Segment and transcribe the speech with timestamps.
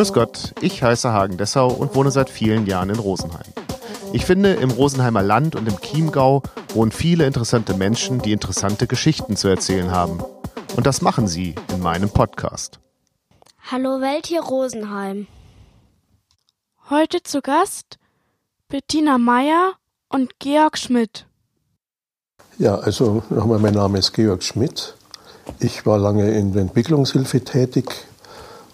[0.00, 3.52] Grüß Gott, ich heiße Hagen Dessau und wohne seit vielen Jahren in Rosenheim.
[4.14, 6.42] Ich finde, im Rosenheimer Land und im Chiemgau
[6.72, 10.24] wohnen viele interessante Menschen, die interessante Geschichten zu erzählen haben.
[10.74, 12.80] Und das machen sie in meinem Podcast.
[13.70, 15.26] Hallo Welt hier Rosenheim.
[16.88, 17.98] Heute zu Gast
[18.70, 19.74] Bettina Meyer
[20.08, 21.26] und Georg Schmidt.
[22.56, 24.94] Ja, also nochmal, mein Name ist Georg Schmidt.
[25.58, 28.06] Ich war lange in der Entwicklungshilfe tätig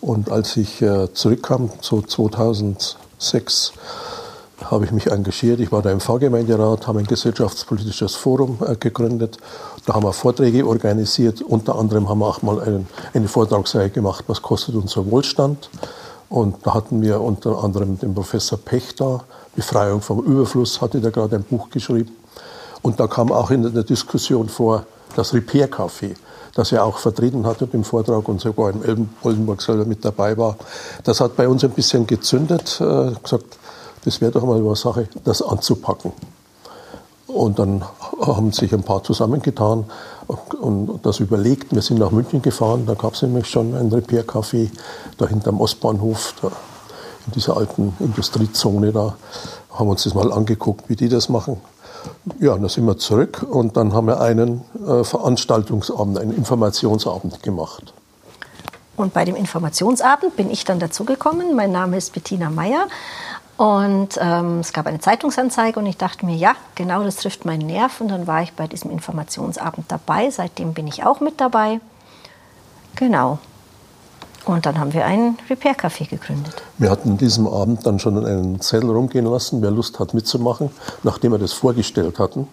[0.06, 3.72] und als ich äh, zurückkam, so 2006,
[4.64, 5.58] habe ich mich engagiert.
[5.58, 9.38] Ich war da im Pfarrgemeinderat, habe ein gesellschaftspolitisches Forum äh, gegründet.
[9.84, 11.42] Da haben wir Vorträge organisiert.
[11.42, 15.70] Unter anderem haben wir auch mal einen, eine Vortragsreihe gemacht, was kostet unser Wohlstand.
[16.28, 19.24] Und da hatten wir unter anderem den Professor Pech da,
[19.56, 22.14] Befreiung vom Überfluss, hatte da gerade ein Buch geschrieben.
[22.80, 26.14] Und da kam auch in der Diskussion vor das Repair-Café,
[26.56, 30.56] das er auch vertreten hatte im Vortrag und sogar in Oldenburg selber mit dabei war.
[31.04, 33.58] Das hat bei uns ein bisschen gezündet, äh, gesagt,
[34.04, 36.12] das wäre doch mal eine Sache, das anzupacken.
[37.26, 37.84] Und dann
[38.22, 39.84] haben sich ein paar zusammengetan
[40.60, 41.74] und das überlegt.
[41.74, 44.70] Wir sind nach München gefahren, da gab es nämlich schon ein Repair-Café,
[45.18, 46.48] da hinterm Ostbahnhof, da
[47.26, 49.16] in dieser alten Industriezone da.
[49.72, 51.60] Haben uns das mal angeguckt, wie die das machen.
[52.40, 57.92] Ja, dann sind wir zurück und dann haben wir einen äh, Veranstaltungsabend, einen Informationsabend gemacht.
[58.96, 61.54] Und bei dem Informationsabend bin ich dann dazugekommen.
[61.54, 62.86] Mein Name ist Bettina Meyer
[63.56, 67.66] und ähm, es gab eine Zeitungsanzeige und ich dachte mir, ja, genau das trifft meinen
[67.66, 68.00] Nerv.
[68.00, 70.30] Und dann war ich bei diesem Informationsabend dabei.
[70.30, 71.80] Seitdem bin ich auch mit dabei.
[72.96, 73.38] Genau.
[74.46, 76.54] Und dann haben wir ein Repair-Café gegründet.
[76.78, 80.70] Wir hatten an diesem Abend dann schon einen Zettel rumgehen lassen, wer Lust hat mitzumachen,
[81.02, 82.46] nachdem wir das vorgestellt hatten.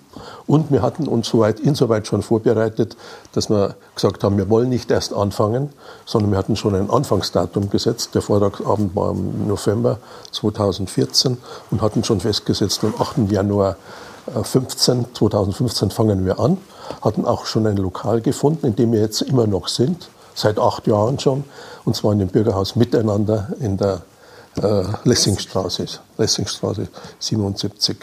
[0.48, 2.98] Und wir hatten uns soweit, insoweit schon vorbereitet,
[3.34, 5.70] dass wir gesagt haben, wir wollen nicht erst anfangen,
[6.04, 8.16] sondern wir hatten schon ein Anfangsdatum gesetzt.
[8.16, 10.00] Der Vortragsabend war im November
[10.32, 11.38] 2014
[11.70, 13.32] und hatten schon festgesetzt, am 8.
[13.32, 13.76] Januar
[14.42, 16.58] 15, 2015 fangen wir an,
[17.04, 20.88] hatten auch schon ein Lokal gefunden, in dem wir jetzt immer noch sind seit acht
[20.88, 21.44] Jahren schon,
[21.86, 24.02] und zwar in dem Bürgerhaus Miteinander in der
[24.62, 25.86] äh, Lessingstraße,
[26.18, 26.88] Lessingstraße
[27.20, 27.98] 77.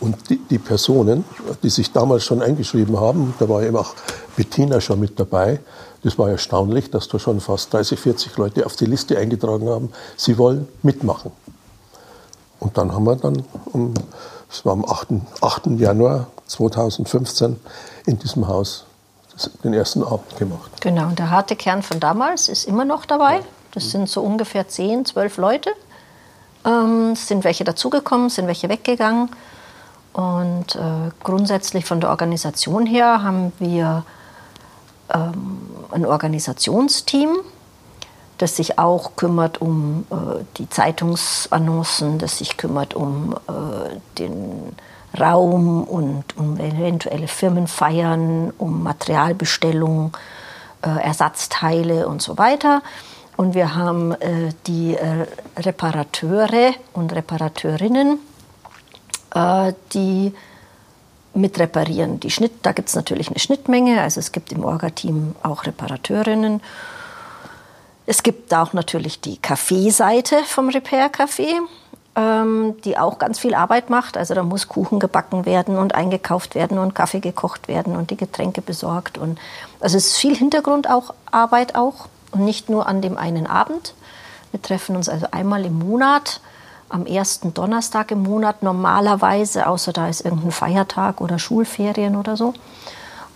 [0.00, 1.24] Und die, die, Personen,
[1.62, 3.94] die sich damals schon eingeschrieben haben, da war eben auch
[4.36, 5.60] Bettina schon mit dabei,
[6.02, 9.90] das war erstaunlich, dass da schon fast 30, 40 Leute auf die Liste eingetragen haben,
[10.16, 11.30] sie wollen mitmachen.
[12.58, 13.44] Und dann haben wir dann,
[14.48, 15.08] das war am 8.
[15.40, 15.66] 8.
[15.78, 17.60] Januar 2015,
[18.06, 18.84] in diesem Haus
[19.64, 20.80] den ersten Abend gemacht.
[20.80, 23.40] Genau, und der harte Kern von damals ist immer noch dabei.
[23.72, 25.70] Das sind so ungefähr 10, 12 Leute.
[26.64, 29.30] Ähm, sind welche dazugekommen, sind welche weggegangen.
[30.12, 34.04] Und äh, grundsätzlich von der Organisation her haben wir
[35.12, 35.58] ähm,
[35.90, 37.38] ein Organisationsteam,
[38.38, 44.76] das sich auch kümmert um äh, die Zeitungsannoncen, das sich kümmert um äh, den
[45.18, 50.16] Raum und um eventuelle Firmenfeiern, um Materialbestellung,
[50.82, 52.82] äh, Ersatzteile und so weiter.
[53.36, 58.18] Und wir haben äh, die äh, Reparateure und Reparateurinnen,
[59.34, 60.34] äh, die
[61.34, 62.20] mit reparieren.
[62.20, 66.60] Die Schnitt, da gibt es natürlich eine Schnittmenge, also es gibt im Orga-Team auch Reparateurinnen.
[68.04, 71.60] Es gibt auch natürlich die Kaffeeseite vom Repair-Café
[72.14, 74.16] ähm, die auch ganz viel Arbeit macht.
[74.16, 78.16] Also da muss Kuchen gebacken werden und eingekauft werden und Kaffee gekocht werden und die
[78.16, 79.18] Getränke besorgt.
[79.18, 79.38] Und
[79.80, 83.94] also es ist viel Hintergrundarbeit auch und nicht nur an dem einen Abend.
[84.50, 86.40] Wir treffen uns also einmal im Monat,
[86.90, 92.52] am ersten Donnerstag im Monat normalerweise, außer da ist irgendein Feiertag oder Schulferien oder so.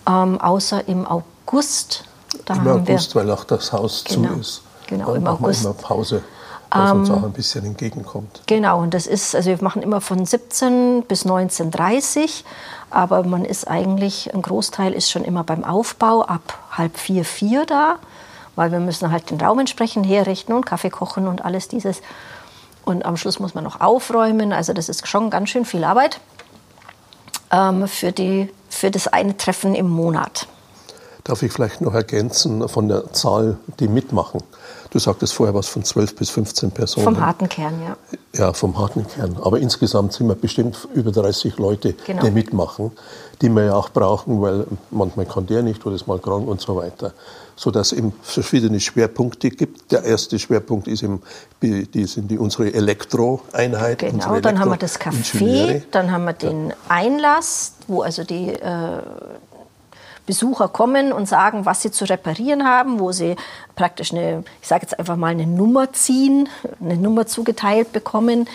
[0.06, 2.04] Ähm, außer im August.
[2.44, 4.62] Da Im August, weil auch das Haus genau, zu ist.
[4.86, 5.64] Genau, im August.
[5.64, 6.22] Immer Pause
[6.70, 8.42] was uns auch ein bisschen entgegenkommt.
[8.46, 12.44] Genau, und das ist, also wir machen immer von 17 bis 19.30
[12.90, 17.66] aber man ist eigentlich, ein Großteil ist schon immer beim Aufbau ab halb vier, vier
[17.66, 17.96] da,
[18.54, 22.00] weil wir müssen halt den Raum entsprechend herrichten und Kaffee kochen und alles dieses.
[22.84, 26.20] Und am Schluss muss man noch aufräumen, also das ist schon ganz schön viel Arbeit
[27.50, 30.46] ähm, für, die, für das eine Treffen im Monat.
[31.24, 34.40] Darf ich vielleicht noch ergänzen von der Zahl, die mitmachen?
[34.96, 37.04] Du sagtest vorher was von 12 bis 15 Personen.
[37.04, 37.96] Vom harten Kern, ja.
[38.34, 39.36] Ja, vom harten Kern.
[39.42, 42.22] Aber insgesamt sind wir bestimmt über 30 Leute, genau.
[42.22, 42.92] die mitmachen,
[43.42, 46.62] die wir ja auch brauchen, weil manchmal kann der nicht oder ist mal krank und
[46.62, 47.12] so weiter.
[47.56, 49.92] Sodass es verschiedene Schwerpunkte gibt.
[49.92, 51.20] Der erste Schwerpunkt ist im,
[51.60, 53.98] die sind die, unsere Elektroeinheit.
[53.98, 58.48] Genau, unsere dann haben wir das Café, dann haben wir den Einlass, wo also die
[58.48, 59.02] äh,
[60.26, 63.36] Besucher kommen und sagen, was sie zu reparieren haben, wo sie
[63.76, 66.48] praktisch eine, ich sage jetzt einfach mal eine Nummer ziehen,
[66.80, 68.48] eine Nummer zugeteilt bekommen.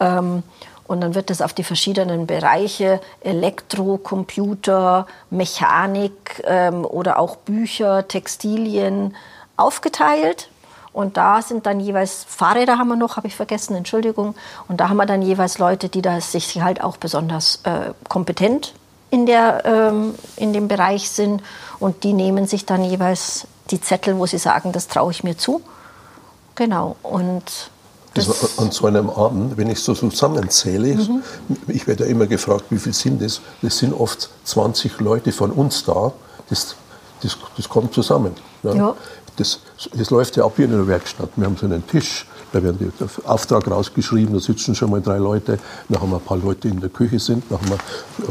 [0.00, 0.42] Ähm,
[0.86, 8.06] und dann wird das auf die verschiedenen Bereiche Elektro, Computer, Mechanik ähm, oder auch Bücher,
[8.06, 9.16] Textilien
[9.56, 10.48] aufgeteilt.
[10.92, 14.34] Und da sind dann jeweils Fahrräder haben wir noch, habe ich vergessen, Entschuldigung.
[14.68, 18.72] Und da haben wir dann jeweils Leute, die da sich halt auch besonders äh, kompetent
[19.10, 21.42] in, der, ähm, in dem Bereich sind.
[21.78, 25.36] Und die nehmen sich dann jeweils die Zettel, wo sie sagen, das traue ich mir
[25.36, 25.62] zu.
[26.54, 26.96] Genau.
[27.02, 27.70] Und
[28.56, 31.22] an so einem Abend, wenn ich so zusammenzähle, mhm.
[31.68, 33.40] ich werde ja immer gefragt, wie viel sind das?
[33.60, 36.12] Das sind oft 20 Leute von uns da.
[36.48, 36.76] Das,
[37.22, 38.34] das, das kommt zusammen.
[38.62, 38.74] Ja.
[38.74, 38.96] ja.
[39.36, 39.60] Das,
[39.92, 41.28] das läuft ja ab wie in einer Werkstatt.
[41.36, 45.18] Wir haben so einen Tisch, da werden die Auftrag rausgeschrieben, da sitzen schon mal drei
[45.18, 45.58] Leute,
[45.88, 47.78] dann haben wir ein paar Leute in der Küche sind, dann haben wir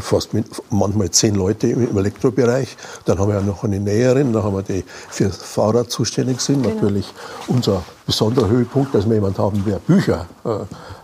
[0.00, 4.42] fast mit, manchmal zehn Leute im Elektrobereich, dann haben wir ja noch eine Näherin, dann
[4.42, 6.74] haben wir die für Fahrrad zuständig sind, genau.
[6.74, 7.12] natürlich
[7.48, 10.48] unser besonderer Höhepunkt, dass wir jemand haben, der Bücher äh,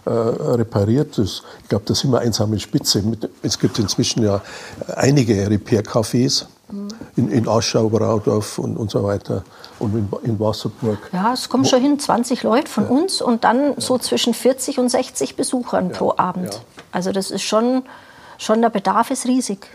[0.05, 1.19] äh, repariert.
[1.19, 3.03] Das, ich glaube, da sind wir einsame Spitze.
[3.43, 4.41] Es gibt inzwischen ja
[4.97, 6.89] einige Repair-Cafés mhm.
[7.17, 9.45] in, in Aschau, Braudorf und, und so weiter
[9.79, 10.99] und in, in Wasserburg.
[11.13, 12.91] Ja, es kommen schon hin 20 Leute von ja.
[12.91, 13.75] uns und dann ja.
[13.79, 15.97] so zwischen 40 und 60 Besuchern ja.
[15.97, 16.63] pro Abend.
[16.91, 17.83] Also das ist schon,
[18.39, 19.69] schon der Bedarf ist riesig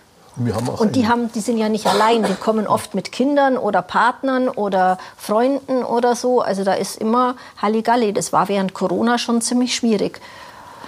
[0.78, 4.50] und die, haben, die sind ja nicht allein, die kommen oft mit Kindern oder Partnern
[4.50, 6.42] oder Freunden oder so.
[6.42, 8.14] Also da ist immer Halligalli.
[8.14, 10.22] Das war während Corona schon ziemlich schwierig.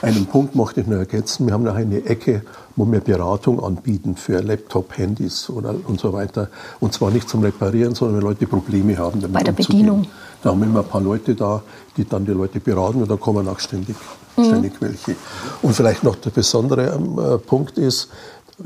[0.01, 1.45] Einen Punkt möchte ich noch ergänzen.
[1.45, 2.43] Wir haben noch eine Ecke,
[2.77, 6.47] wo wir Beratung anbieten für Laptop, Handys oder, und so weiter.
[6.79, 9.19] Und zwar nicht zum Reparieren, sondern wenn Leute Probleme haben.
[9.19, 9.79] Damit Bei der umzugehen.
[9.79, 10.07] Bedienung.
[10.41, 11.61] Da haben wir immer ein paar Leute da,
[11.97, 13.97] die dann die Leute beraten und da kommen auch ständig,
[14.37, 14.45] mhm.
[14.45, 15.17] ständig welche.
[15.61, 18.07] Und vielleicht noch der besondere äh, Punkt ist,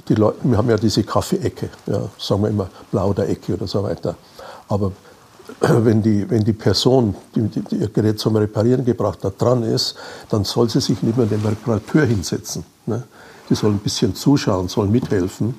[0.07, 4.15] die Leute, wir haben ja diese Kaffee-Ecke, ja, sagen wir immer Plauderecke oder so weiter.
[4.67, 4.91] Aber
[5.59, 9.95] wenn die, wenn die Person, die, die ihr Gerät zum Reparieren gebracht hat, dran ist,
[10.29, 12.65] dann soll sie sich neben dem Reparateur hinsetzen.
[12.85, 13.03] Ne?
[13.49, 15.55] Die soll ein bisschen zuschauen, soll mithelfen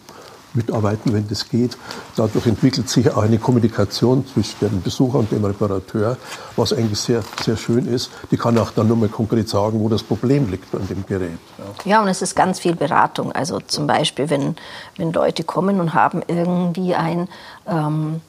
[0.54, 1.76] mitarbeiten, wenn das geht.
[2.16, 6.16] Dadurch entwickelt sich auch eine Kommunikation zwischen dem Besucher und dem Reparateur,
[6.56, 8.10] was eigentlich sehr, sehr schön ist.
[8.30, 11.38] Die kann auch dann nochmal konkret sagen, wo das Problem liegt an dem Gerät.
[11.58, 11.90] Ja.
[11.90, 13.32] ja, und es ist ganz viel Beratung.
[13.32, 14.56] Also zum Beispiel, wenn,
[14.96, 17.28] wenn Leute kommen und haben irgendwie ein
[17.66, 18.20] ähm,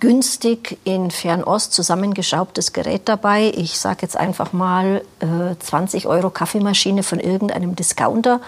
[0.00, 3.52] günstig in Fernost zusammengeschraubtes Gerät dabei.
[3.54, 8.40] Ich sage jetzt einfach mal äh, 20 Euro Kaffeemaschine von irgendeinem Discounter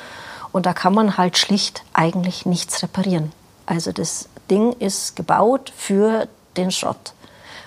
[0.56, 3.30] und da kann man halt schlicht eigentlich nichts reparieren.
[3.66, 7.12] Also das Ding ist gebaut für den Schrott.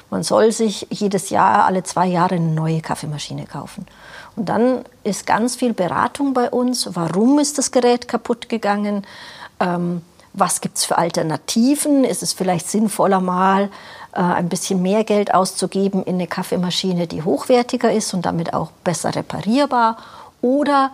[0.09, 3.85] Man soll sich jedes Jahr, alle zwei Jahre eine neue Kaffeemaschine kaufen.
[4.35, 6.89] Und dann ist ganz viel Beratung bei uns.
[6.95, 9.05] Warum ist das Gerät kaputt gegangen?
[9.59, 10.01] Ähm,
[10.33, 12.03] was gibt es für Alternativen?
[12.03, 13.69] Ist es vielleicht sinnvoller, mal
[14.13, 18.71] äh, ein bisschen mehr Geld auszugeben in eine Kaffeemaschine, die hochwertiger ist und damit auch
[18.83, 19.97] besser reparierbar?
[20.41, 20.91] Oder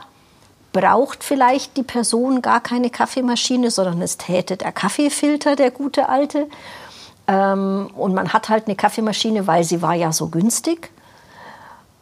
[0.75, 6.48] braucht vielleicht die Person gar keine Kaffeemaschine, sondern es täte der Kaffeefilter, der gute alte.
[7.30, 10.92] Ähm, und man hat halt eine Kaffeemaschine, weil sie war ja so günstig.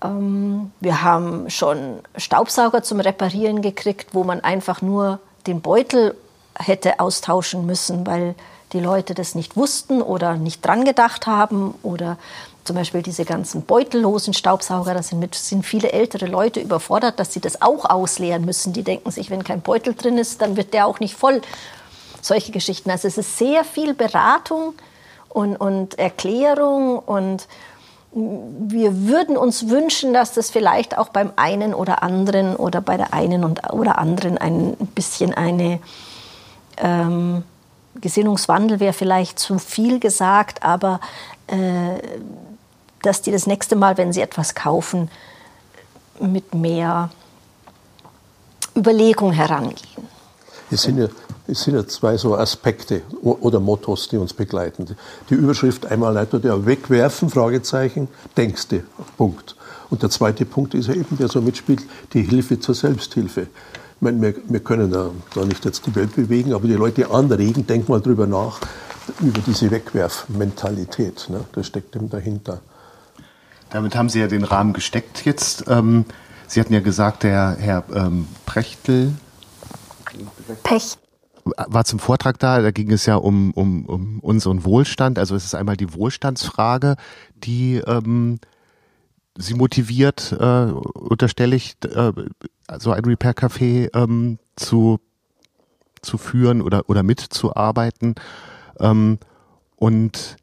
[0.03, 6.15] Ähm, wir haben schon Staubsauger zum Reparieren gekriegt, wo man einfach nur den Beutel
[6.57, 8.33] hätte austauschen müssen, weil
[8.71, 12.17] die Leute das nicht wussten oder nicht dran gedacht haben oder
[12.63, 17.33] zum Beispiel diese ganzen beutellosen Staubsauger, da sind, mit, sind viele ältere Leute überfordert, dass
[17.33, 18.71] sie das auch ausleeren müssen.
[18.73, 21.41] Die denken sich, wenn kein Beutel drin ist, dann wird der auch nicht voll.
[22.21, 22.89] Solche Geschichten.
[22.89, 24.75] Also es ist sehr viel Beratung
[25.27, 27.47] und, und Erklärung und
[28.15, 33.13] wir würden uns wünschen, dass das vielleicht auch beim einen oder anderen oder bei der
[33.13, 35.79] einen und, oder anderen ein bisschen eine
[36.77, 37.43] ähm,
[37.95, 40.99] Gesinnungswandel wäre vielleicht zu viel gesagt, aber
[41.47, 41.97] äh,
[43.03, 45.11] dass die das nächste Mal, wenn sie etwas kaufen,
[46.19, 47.09] mit mehr
[48.75, 50.07] Überlegung herangehen.
[50.71, 51.07] Es sind, ja,
[51.47, 54.95] es sind ja zwei so Aspekte oder Mottos, die uns begleiten.
[55.29, 58.83] Die Überschrift einmal leitet ja wegwerfen, Fragezeichen, denkste,
[59.17, 59.55] Punkt.
[59.89, 61.83] Und der zweite Punkt ist ja eben, der so mitspielt,
[62.13, 63.41] die Hilfe zur Selbsthilfe.
[63.41, 67.11] Ich meine, wir, wir können da, da nicht jetzt die Welt bewegen, aber die Leute
[67.11, 68.59] anregen, denk mal drüber nach,
[69.19, 71.27] über diese Wegwerfmentalität.
[71.29, 71.41] Ne?
[71.51, 72.61] Das steckt eben dahinter.
[73.73, 75.65] Damit haben Sie ja den Rahmen gesteckt jetzt.
[75.67, 76.05] Ähm,
[76.45, 79.15] Sie hatten ja gesagt, der Herr ähm, Prechtel.
[80.61, 80.97] Pech.
[81.43, 85.17] War zum Vortrag da, da ging es ja um, um, um unseren Wohlstand.
[85.17, 86.95] Also es ist einmal die Wohlstandsfrage,
[87.35, 88.39] die ähm,
[89.35, 92.11] Sie motiviert, äh, unterstelle ich, äh,
[92.77, 94.99] so ein Repair-Café ähm, zu,
[96.03, 98.13] zu führen oder, oder mitzuarbeiten.
[98.79, 99.17] Ähm,
[99.77, 100.37] und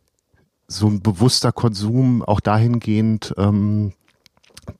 [0.71, 3.93] so ein bewusster Konsum auch dahingehend, ähm,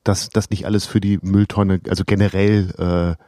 [0.03, 3.23] dass das nicht alles für die Mülltonne, also generell äh,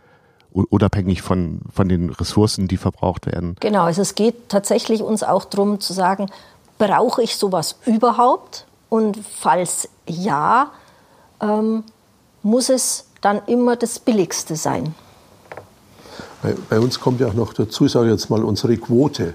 [0.54, 3.56] unabhängig von, von den Ressourcen, die verbraucht werden.
[3.60, 6.28] Genau, also es geht tatsächlich uns auch darum zu sagen,
[6.78, 8.66] brauche ich sowas überhaupt?
[8.90, 10.72] Und falls ja,
[11.42, 11.84] ähm,
[12.44, 14.94] muss es dann immer das Billigste sein.
[16.42, 19.34] Bei, bei, uns kommt ja auch noch dazu, ich sage jetzt mal, unsere Quote,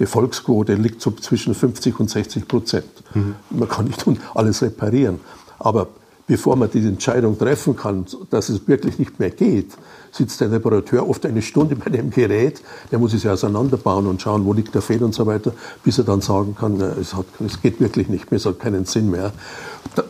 [0.00, 2.86] die Volksquote liegt so zwischen 50 und 60 Prozent.
[3.14, 3.36] Mhm.
[3.50, 4.04] Man kann nicht
[4.34, 5.20] alles reparieren.
[5.58, 5.88] Aber
[6.26, 9.72] bevor man die Entscheidung treffen kann, dass es wirklich nicht mehr geht,
[10.12, 14.22] sitzt der Reparateur oft eine Stunde bei dem Gerät, der muss es ja auseinanderbauen und
[14.22, 15.52] schauen, wo liegt der Fehler und so weiter,
[15.84, 18.84] bis er dann sagen kann, es, hat, es geht wirklich nicht mehr, es hat keinen
[18.84, 19.32] Sinn mehr.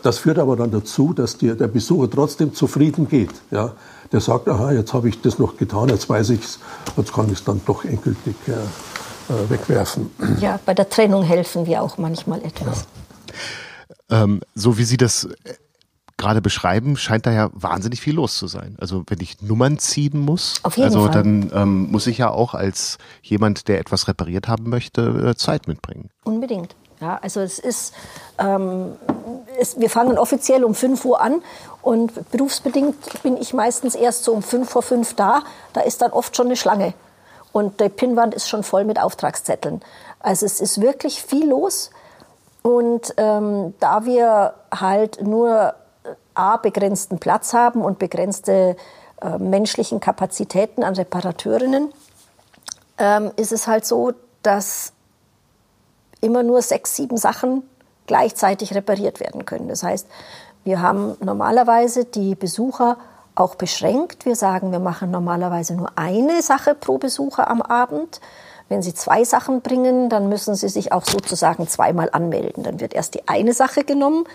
[0.03, 3.33] Das führt aber dann dazu, dass die, der Besucher trotzdem zufrieden geht.
[3.51, 3.73] Ja?
[4.13, 6.59] Der sagt, aha, jetzt habe ich das noch getan, jetzt weiß ich es,
[6.97, 8.53] jetzt kann ich es dann doch endgültig äh,
[9.49, 10.11] wegwerfen.
[10.41, 12.87] Ja, bei der Trennung helfen wir auch manchmal etwas.
[14.11, 14.23] Ja.
[14.23, 15.29] Ähm, so wie Sie das
[16.21, 18.77] gerade beschreiben, scheint da ja wahnsinnig viel los zu sein.
[18.79, 21.11] Also wenn ich Nummern ziehen muss, also Fall.
[21.11, 25.67] dann ähm, muss ich ja auch als jemand, der etwas repariert haben möchte, äh, Zeit
[25.67, 26.11] mitbringen.
[26.25, 26.77] Unbedingt.
[27.01, 27.95] Ja, also es ist,
[28.39, 28.93] ähm,
[29.59, 31.41] es, wir fangen offiziell um 5 Uhr an
[31.81, 35.43] und berufsbedingt bin ich meistens erst so um 5 vor 5 da.
[35.73, 36.93] Da ist dann oft schon eine Schlange
[37.52, 39.83] und die Pinnwand ist schon voll mit Auftragszetteln.
[40.21, 41.90] Also es ist wirklich viel los
[42.62, 45.75] und ähm, da wir halt nur
[46.35, 48.76] A, begrenzten Platz haben und begrenzte
[49.21, 51.92] äh, menschlichen Kapazitäten an Reparateurinnen,
[52.99, 54.92] ähm, ist es halt so, dass
[56.21, 57.62] immer nur sechs, sieben Sachen
[58.07, 59.69] gleichzeitig repariert werden können.
[59.69, 60.07] Das heißt,
[60.64, 62.99] wir haben normalerweise die Besucher
[63.41, 64.25] auch beschränkt.
[64.27, 68.21] Wir sagen, wir machen normalerweise nur eine Sache pro Besucher am Abend.
[68.69, 72.63] Wenn Sie zwei Sachen bringen, dann müssen Sie sich auch sozusagen zweimal anmelden.
[72.63, 74.27] Dann wird erst die eine Sache genommen,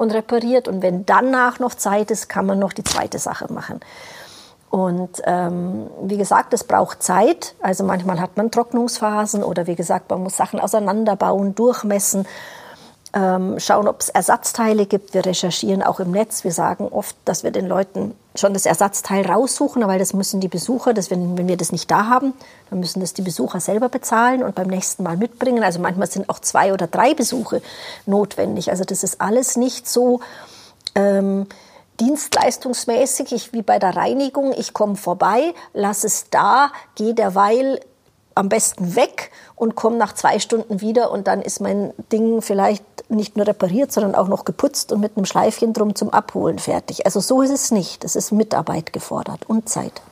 [0.00, 0.66] und repariert.
[0.66, 3.80] Und wenn danach noch Zeit ist, kann man noch die zweite Sache machen.
[4.70, 7.54] Und ähm, wie gesagt, es braucht Zeit.
[7.60, 12.26] Also manchmal hat man Trocknungsphasen oder wie gesagt, man muss Sachen auseinanderbauen, durchmessen
[13.12, 15.14] ähm, schauen, ob es Ersatzteile gibt.
[15.14, 16.44] Wir recherchieren auch im Netz.
[16.44, 20.48] Wir sagen oft, dass wir den Leuten schon das Ersatzteil raussuchen, weil das müssen die
[20.48, 22.32] Besucher, das, wenn, wenn wir das nicht da haben,
[22.70, 25.64] dann müssen das die Besucher selber bezahlen und beim nächsten Mal mitbringen.
[25.64, 27.62] Also manchmal sind auch zwei oder drei Besuche
[28.06, 28.70] notwendig.
[28.70, 30.20] Also das ist alles nicht so
[30.94, 31.46] ähm,
[31.98, 34.52] dienstleistungsmäßig ich, wie bei der Reinigung.
[34.56, 37.80] Ich komme vorbei, lasse es da, gehe derweil
[38.34, 42.84] am besten weg und komme nach zwei Stunden wieder und dann ist mein Ding vielleicht
[43.10, 47.06] nicht nur repariert, sondern auch noch geputzt und mit einem Schleifchen drum zum Abholen fertig.
[47.06, 48.04] Also so ist es nicht.
[48.04, 50.02] Es ist Mitarbeit gefordert und Zeit.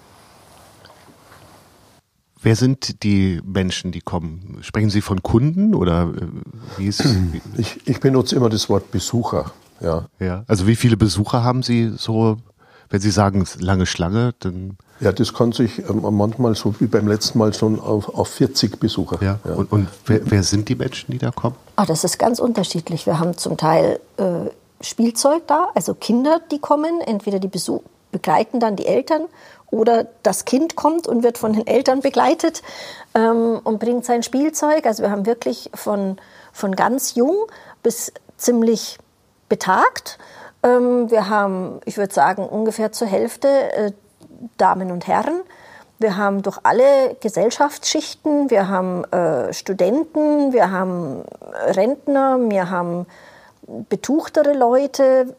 [2.41, 4.59] Wer sind die Menschen, die kommen?
[4.63, 6.27] Sprechen Sie von Kunden oder äh,
[6.77, 7.05] wie ist?
[7.57, 9.51] Ich, ich benutze immer das Wort Besucher.
[9.81, 10.07] Ja.
[10.21, 10.45] ja.
[10.47, 12.37] Also wie viele Besucher haben Sie so,
[12.91, 17.07] wenn Sie sagen lange Schlange, dann ja, das kann sich ähm, manchmal so wie beim
[17.07, 19.19] letzten Mal schon auf, auf 40 Besucher.
[19.23, 19.39] Ja.
[19.45, 19.55] ja.
[19.55, 21.57] Und, und wer, wer, sind die Menschen, die da kommen?
[21.77, 23.07] Ah, das ist ganz unterschiedlich.
[23.07, 24.51] Wir haben zum Teil äh,
[24.81, 27.01] Spielzeug da, also Kinder, die kommen.
[27.01, 29.23] Entweder die Besuch begleiten dann die Eltern
[29.71, 32.63] oder das Kind kommt und wird von den Eltern begleitet
[33.15, 34.87] ähm, und bringt sein Spielzeug.
[34.87, 36.17] Also wir haben wirklich von,
[36.53, 37.37] von ganz jung
[37.83, 38.99] bis ziemlich
[39.49, 40.19] betagt.
[40.63, 43.93] Ähm, wir haben, ich würde sagen, ungefähr zur Hälfte äh,
[44.57, 45.43] Damen und Herren.
[45.99, 51.25] Wir haben durch alle Gesellschaftsschichten, wir haben äh, Studenten, wir haben
[51.67, 53.07] Rentner, wir haben
[53.89, 55.35] betuchtere Leute,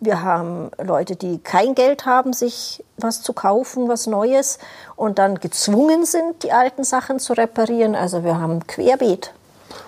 [0.00, 4.58] wir haben Leute, die kein Geld haben, sich was zu kaufen, was Neues
[4.96, 7.94] und dann gezwungen sind, die alten Sachen zu reparieren.
[7.94, 9.32] Also wir haben querbeet.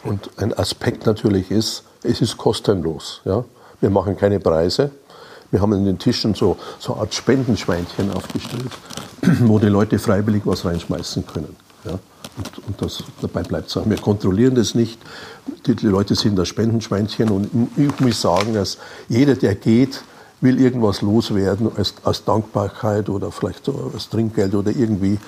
[0.04, 3.22] Und ein Aspekt natürlich ist, es ist kostenlos.
[3.24, 3.44] Ja?
[3.80, 4.92] Wir machen keine Preise.
[5.54, 8.72] Wir haben in den Tischen so, so eine Art Spendenschweinchen aufgestellt,
[9.42, 11.54] wo die Leute freiwillig was reinschmeißen können.
[11.84, 11.92] Ja?
[11.92, 13.88] Und, und das, dabei bleibt es auch.
[13.88, 14.98] Wir kontrollieren das nicht.
[15.64, 20.02] Die, die Leute sind das Spendenschweinchen und ich muss sagen, dass jeder, der geht,
[20.44, 25.18] will irgendwas loswerden als, als Dankbarkeit oder vielleicht so als Trinkgeld oder irgendwie,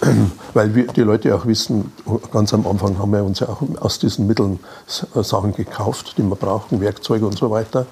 [0.54, 1.92] weil wir, die Leute auch wissen,
[2.32, 6.36] ganz am Anfang haben wir uns ja auch aus diesen Mitteln Sachen gekauft, die wir
[6.36, 7.86] brauchen, Werkzeuge und so weiter.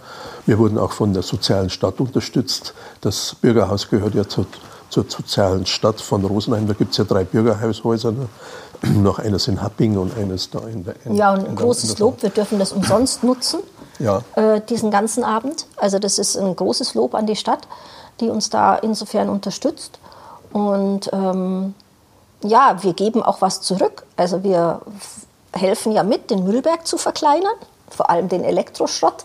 [0.47, 2.75] Wir wurden auch von der sozialen Stadt unterstützt.
[3.03, 4.47] Das Bürgerhaus gehört ja zur,
[4.89, 6.67] zur sozialen Stadt von Rosenheim.
[6.67, 8.13] Da gibt es ja drei Bürgerhaushäuser.
[8.13, 8.27] Ne?
[9.03, 10.95] Noch eines in Happing und eines da in der.
[11.05, 12.23] In, ja, und ein großes Lob.
[12.23, 13.61] Wir dürfen das umsonst nutzen
[14.01, 14.23] ja.
[14.35, 15.67] äh, diesen ganzen Abend.
[15.77, 17.69] Also das ist ein großes Lob an die Stadt,
[18.21, 20.01] die uns da insofern unterstützt.
[20.53, 21.75] Und ähm,
[22.43, 24.05] ja, wir geben auch was zurück.
[24.17, 24.81] Also wir
[25.53, 27.55] helfen ja mit, den Müllberg zu verkleinern,
[27.89, 29.25] vor allem den Elektroschrott.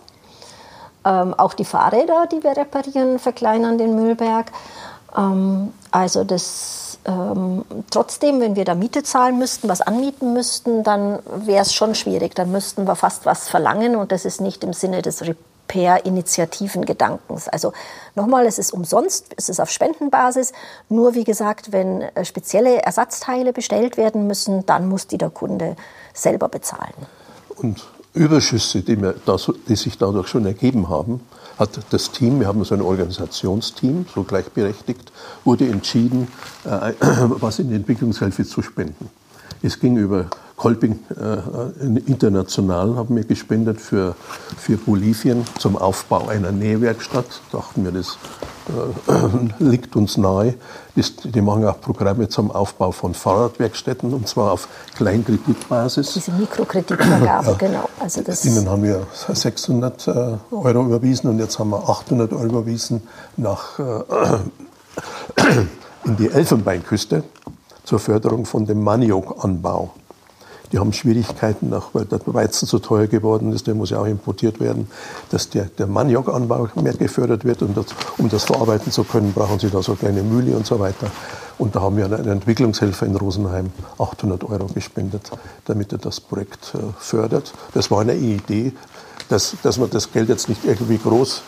[1.05, 4.51] Ähm, auch die Fahrräder, die wir reparieren, verkleinern den Müllberg.
[5.15, 11.19] Ähm, also das, ähm, trotzdem, wenn wir da Miete zahlen müssten, was anmieten müssten, dann
[11.25, 12.33] wäre es schon schwierig.
[12.35, 17.47] Dann müssten wir fast was verlangen und das ist nicht im Sinne des Repair-Initiativen-Gedankens.
[17.47, 17.73] Also
[18.15, 20.51] nochmal, es ist umsonst, es ist auf Spendenbasis.
[20.89, 25.75] Nur wie gesagt, wenn äh, spezielle Ersatzteile bestellt werden müssen, dann muss die der Kunde
[26.13, 26.95] selber bezahlen.
[27.57, 31.21] Und Überschüsse, die, da, die sich dadurch schon ergeben haben,
[31.57, 35.11] hat das Team, wir haben so ein Organisationsteam, so gleichberechtigt,
[35.43, 36.27] wurde entschieden,
[36.65, 39.09] äh, was in die Entwicklungshilfe zu spenden.
[39.61, 44.15] Es ging über Kolping äh, international, haben wir gespendet für,
[44.57, 47.25] für Bolivien zum Aufbau einer Nähwerkstatt.
[47.51, 48.17] Dachten wir, das
[49.07, 49.13] äh,
[49.63, 50.55] liegt uns nahe.
[50.95, 56.13] Das, die machen auch Programme zum Aufbau von Fahrradwerkstätten und zwar auf Kleinkreditbasis.
[56.13, 57.53] Diese Mikrokreditvergabe, ja.
[57.57, 57.89] genau.
[57.99, 60.11] Also das Ihnen haben wir 600 äh,
[60.51, 63.01] Euro überwiesen und jetzt haben wir 800 Euro überwiesen
[63.35, 63.83] nach, äh,
[66.05, 67.25] in die Elfenbeinküste
[67.83, 69.91] zur Förderung von dem Maniokanbau.
[70.71, 74.05] Die haben Schwierigkeiten, auch weil der Weizen zu teuer geworden ist, der muss ja auch
[74.05, 74.87] importiert werden,
[75.29, 77.61] dass der, der Maniokanbau mehr gefördert wird.
[77.61, 77.85] Und das,
[78.17, 81.11] um das verarbeiten zu können, brauchen sie da so kleine Mühle und so weiter.
[81.57, 85.31] Und da haben wir einen Entwicklungshelfer in Rosenheim 800 Euro gespendet,
[85.65, 87.53] damit er das Projekt äh, fördert.
[87.73, 88.73] Das war eine Idee,
[89.29, 91.41] dass, dass man das Geld jetzt nicht irgendwie groß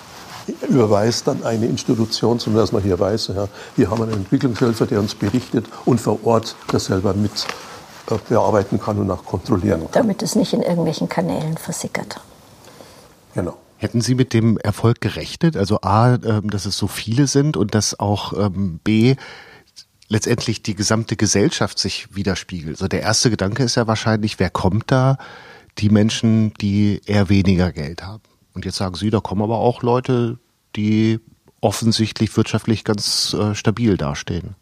[0.70, 5.00] überweist an eine Institution, sondern dass man hier weiß, ja, wir haben einen Entwicklungshelfer, der
[5.00, 7.46] uns berichtet und vor Ort das selber mit
[8.30, 9.92] bearbeiten kann und auch kontrollieren kann.
[9.92, 12.20] Damit es nicht in irgendwelchen Kanälen versickert.
[13.34, 13.58] Genau.
[13.78, 15.56] Hätten Sie mit dem Erfolg gerechnet?
[15.56, 19.16] Also A, ähm, dass es so viele sind und dass auch ähm, B,
[20.10, 22.78] letztendlich die gesamte Gesellschaft sich widerspiegelt.
[22.78, 25.18] Also der erste Gedanke ist ja wahrscheinlich, wer kommt da?
[25.78, 28.24] Die Menschen, die eher weniger Geld haben.
[28.54, 30.39] Und jetzt sagen Sie, da kommen aber auch Leute,
[30.76, 31.20] die
[31.62, 34.56] offensichtlich wirtschaftlich ganz äh, stabil dastehen.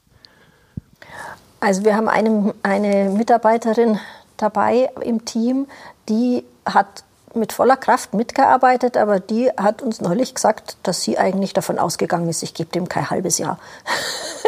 [1.59, 3.99] Also wir haben eine, eine Mitarbeiterin
[4.37, 5.67] dabei im Team,
[6.09, 11.53] die hat mit voller Kraft mitgearbeitet, aber die hat uns neulich gesagt, dass sie eigentlich
[11.53, 13.59] davon ausgegangen ist, ich gebe dem kein halbes Jahr.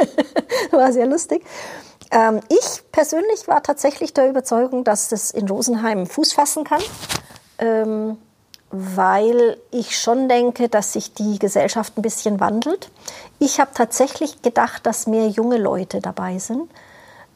[0.72, 1.44] war sehr lustig.
[2.12, 6.82] Ähm, ich persönlich war tatsächlich der Überzeugung, dass das in Rosenheim Fuß fassen kann.
[7.58, 8.18] Ähm,
[8.70, 12.92] weil ich schon denke, dass sich die Gesellschaft ein bisschen wandelt.
[13.40, 16.70] Ich habe tatsächlich gedacht, dass mehr junge Leute dabei sind,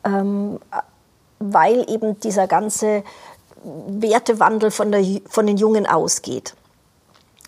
[0.03, 0.59] ähm,
[1.39, 3.03] weil eben dieser ganze
[3.63, 6.55] Wertewandel von, der, von den Jungen ausgeht.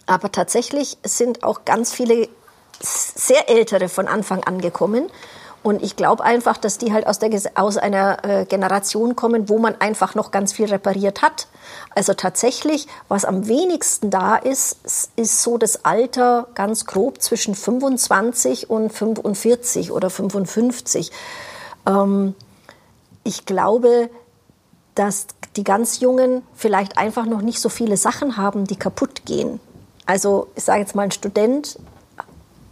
[0.05, 2.27] Aber tatsächlich sind auch ganz viele
[2.79, 5.09] sehr ältere von Anfang an gekommen
[5.63, 9.57] und ich glaube einfach, dass die halt aus, der, aus einer äh, Generation kommen, wo
[9.57, 11.47] man einfach noch ganz viel repariert hat.
[11.95, 14.77] Also tatsächlich, was am wenigsten da ist,
[15.15, 21.11] ist so das Alter ganz grob zwischen 25 und 45 oder 55.
[21.85, 22.35] Ähm,
[23.23, 24.09] ich glaube,
[24.95, 29.59] dass die ganz Jungen vielleicht einfach noch nicht so viele Sachen haben, die kaputt gehen.
[30.05, 31.79] Also ich sage jetzt mal, ein Student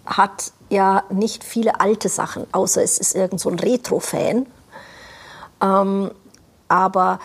[0.06, 4.46] hat ja nicht viele alte Sachen, außer es ist irgend so ein Retro-Fan.
[5.62, 6.12] Ähm,
[6.68, 7.20] aber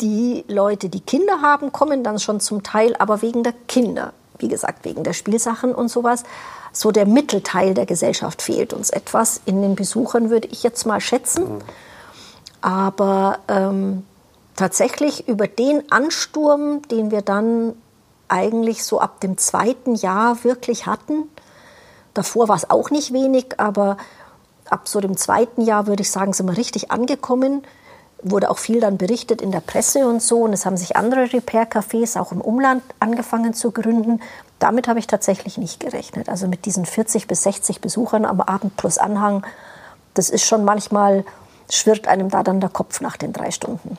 [0.00, 4.12] die Leute, die Kinder haben, kommen dann schon zum Teil aber wegen der Kinder.
[4.38, 6.24] Wie gesagt, wegen der Spielsachen und sowas.
[6.72, 9.40] So der Mittelteil der Gesellschaft fehlt uns etwas.
[9.44, 11.62] In den Besuchern würde ich jetzt mal schätzen.
[12.60, 14.04] Aber ähm,
[14.56, 17.74] tatsächlich über den Ansturm, den wir dann
[18.28, 21.28] eigentlich so ab dem zweiten Jahr wirklich hatten,
[22.14, 23.96] Davor war es auch nicht wenig, aber
[24.68, 27.62] ab so dem zweiten Jahr würde ich sagen, sind wir richtig angekommen.
[28.22, 30.42] Wurde auch viel dann berichtet in der Presse und so.
[30.42, 34.20] Und es haben sich andere Repair-Cafés auch im Umland angefangen zu gründen.
[34.62, 36.28] Damit habe ich tatsächlich nicht gerechnet.
[36.28, 39.44] Also mit diesen 40 bis 60 Besuchern am Abend plus Anhang,
[40.14, 41.24] das ist schon manchmal,
[41.68, 43.98] schwirrt einem da dann der Kopf nach den drei Stunden.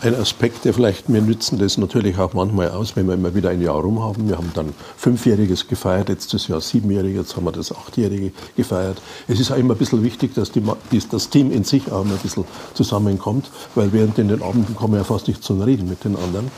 [0.00, 3.50] Ein Aspekt, der vielleicht, wir nützen das natürlich auch manchmal aus, wenn wir immer wieder
[3.50, 4.28] ein Jahr rum haben.
[4.28, 9.00] Wir haben dann Fünfjähriges gefeiert, letztes Jahr Siebenjährige, jetzt haben wir das Achtjährige gefeiert.
[9.28, 10.62] Es ist auch immer ein bisschen wichtig, dass die,
[11.10, 14.98] das Team in sich auch ein bisschen zusammenkommt, weil während in den Abenden kommen wir
[14.98, 16.50] ja fast nicht zum Reden mit den anderen.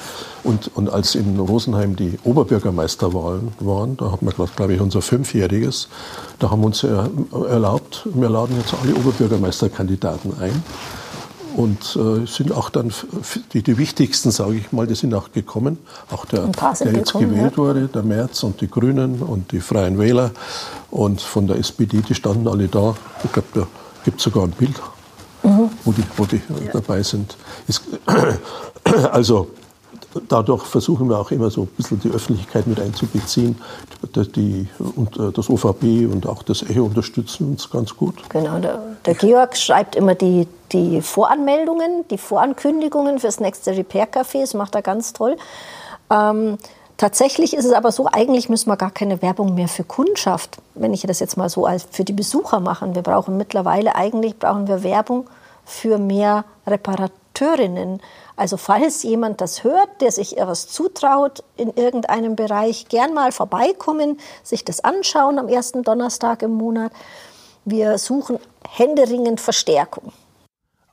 [0.42, 5.88] Und, und als in Rosenheim die Oberbürgermeisterwahlen waren, da hatten wir glaube ich, unser Fünfjähriges,
[6.38, 10.62] da haben wir uns erlaubt, wir laden jetzt alle Oberbürgermeisterkandidaten ein.
[11.56, 12.92] Und äh, sind auch dann
[13.52, 15.78] die, die wichtigsten, sage ich mal, die sind auch gekommen.
[16.10, 17.56] Auch der, der jetzt gekommen, gewählt ja.
[17.58, 20.30] wurde, der Merz und die Grünen und die Freien Wähler.
[20.90, 22.94] Und von der SPD, die standen alle da.
[23.24, 23.66] Ich glaube, da
[24.04, 24.80] gibt es sogar ein Bild,
[25.42, 25.70] mhm.
[25.84, 26.72] wo die, wo die ja.
[26.72, 27.36] dabei sind.
[27.68, 27.80] Es,
[29.12, 29.50] Also
[30.28, 33.56] dadurch versuchen wir auch immer so ein bisschen die Öffentlichkeit mit einzubeziehen.
[34.36, 38.28] Die, und äh, das OVB und auch das Echo unterstützen uns ganz gut.
[38.28, 44.40] Genau, der, der Georg schreibt immer die, die Voranmeldungen, die Vorankündigungen fürs nächste Repair Café.
[44.40, 45.36] Das macht er ganz toll.
[46.10, 46.58] Ähm,
[46.96, 50.92] tatsächlich ist es aber so, eigentlich müssen wir gar keine Werbung mehr für Kundschaft, wenn
[50.92, 52.94] ich das jetzt mal so als für die Besucher machen.
[52.94, 55.26] Wir brauchen mittlerweile, eigentlich brauchen wir Werbung
[55.64, 58.00] für mehr Reparateurinnen.
[58.42, 64.18] Also falls jemand das hört, der sich etwas zutraut in irgendeinem Bereich, gern mal vorbeikommen,
[64.42, 66.90] sich das anschauen am ersten Donnerstag im Monat.
[67.64, 70.12] Wir suchen händeringend Verstärkung.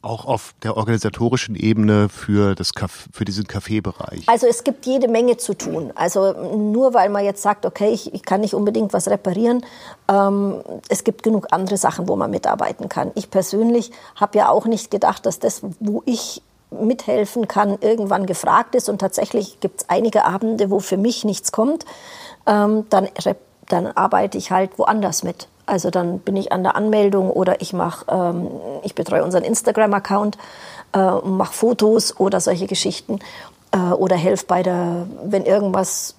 [0.04, 2.72] Auch auf der organisatorischen Ebene für, das
[3.12, 4.26] für diesen Kaffeebereich.
[4.28, 5.92] Also es gibt jede Menge zu tun.
[5.96, 9.66] Also nur weil man jetzt sagt, okay, ich, ich kann nicht unbedingt was reparieren,
[10.08, 13.12] ähm, es gibt genug andere Sachen, wo man mitarbeiten kann.
[13.16, 18.76] Ich persönlich habe ja auch nicht gedacht, dass das, wo ich mithelfen kann, irgendwann gefragt
[18.76, 18.90] ist.
[18.90, 21.86] Und tatsächlich gibt es einige Abende, wo für mich nichts kommt.
[22.46, 23.08] Ähm, dann,
[23.68, 25.48] dann arbeite ich halt woanders mit.
[25.66, 28.50] Also dann bin ich an der Anmeldung oder ich mache, ähm,
[28.84, 30.38] ich betreue unseren Instagram-Account
[30.94, 33.20] äh, mache Fotos oder solche Geschichten
[33.72, 36.16] äh, oder helfe bei der, wenn irgendwas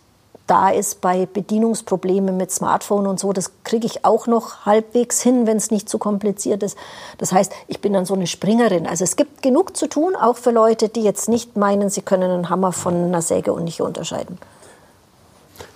[0.51, 5.47] da ist bei Bedienungsproblemen mit Smartphone und so, das kriege ich auch noch halbwegs hin,
[5.47, 6.77] wenn es nicht zu kompliziert ist.
[7.19, 8.89] Das heißt, ich bin dann so eine Springerin.
[8.89, 12.33] Also es gibt genug zu tun, auch für Leute, die jetzt nicht meinen, sie können
[12.33, 14.39] einen Hammer von einer Säge und nicht unterscheiden.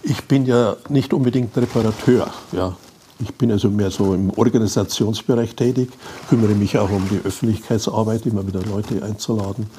[0.03, 2.27] Ich bin ja nicht unbedingt Reparateur.
[2.51, 2.75] Ja.
[3.21, 5.89] Ich bin also mehr so im Organisationsbereich tätig,
[6.29, 9.71] kümmere mich auch um die Öffentlichkeitsarbeit, immer wieder Leute einzuladen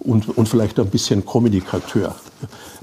[0.00, 2.14] und, und vielleicht ein bisschen Kommunikateur.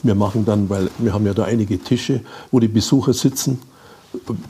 [0.04, 3.60] Wir machen dann, weil wir haben ja da einige Tische, wo die Besucher sitzen,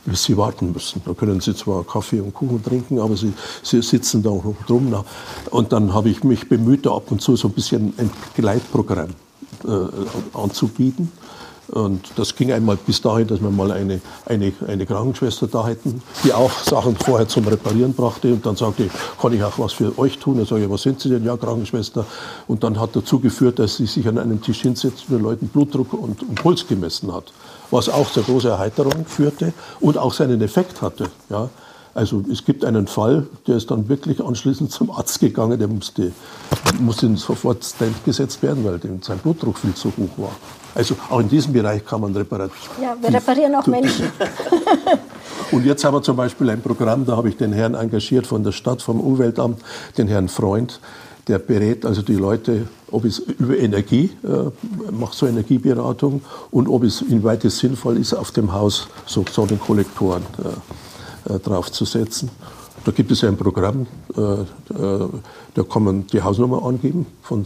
[0.04, 1.02] bis sie warten müssen.
[1.04, 4.30] Da können sie zwar Kaffee und Kuchen trinken, aber sie, sie sitzen da
[4.66, 5.04] drum.
[5.50, 9.10] Und dann habe ich mich bemüht, da ab und zu so ein bisschen ein Gleitprogramm
[9.64, 11.10] äh, anzubieten.
[11.68, 16.00] Und das ging einmal bis dahin, dass wir mal eine, eine, eine Krankenschwester da hätten,
[16.24, 18.88] die auch Sachen vorher zum Reparieren brachte und dann sagte,
[19.20, 20.36] kann ich auch was für euch tun?
[20.36, 21.24] Dann sage ich, was sind Sie denn?
[21.24, 22.06] Ja, Krankenschwester.
[22.46, 25.48] Und dann hat dazu geführt, dass sie sich an einem Tisch hinsetzt und den Leuten
[25.48, 27.32] Blutdruck und, und Puls gemessen hat.
[27.70, 31.10] Was auch zur großen Erheiterung führte und auch seinen Effekt hatte.
[31.30, 31.50] Ja.
[31.96, 36.12] Also es gibt einen Fall, der ist dann wirklich anschließend zum Arzt gegangen, der musste,
[36.78, 40.32] musste sofort Stand gesetzt werden, weil sein Blutdruck viel zu hoch war.
[40.74, 42.50] Also auch in diesem Bereich kann man reparieren.
[42.82, 44.10] Ja, wir reparieren auch Menschen.
[45.52, 48.44] Und jetzt haben wir zum Beispiel ein Programm, da habe ich den Herrn engagiert von
[48.44, 49.62] der Stadt, vom Umweltamt,
[49.96, 50.80] den Herrn Freund,
[51.28, 54.50] der berät also die Leute, ob es über Energie, äh,
[54.92, 60.24] macht so Energieberatung und ob es inwieweit es sinnvoll ist, auf dem Haus so Sonnenkollektoren
[60.44, 60.48] äh,
[61.28, 62.30] äh, draufzusetzen.
[62.86, 64.46] Da gibt es ein Programm, äh, äh,
[65.54, 67.44] da kann man die Hausnummer angeben von,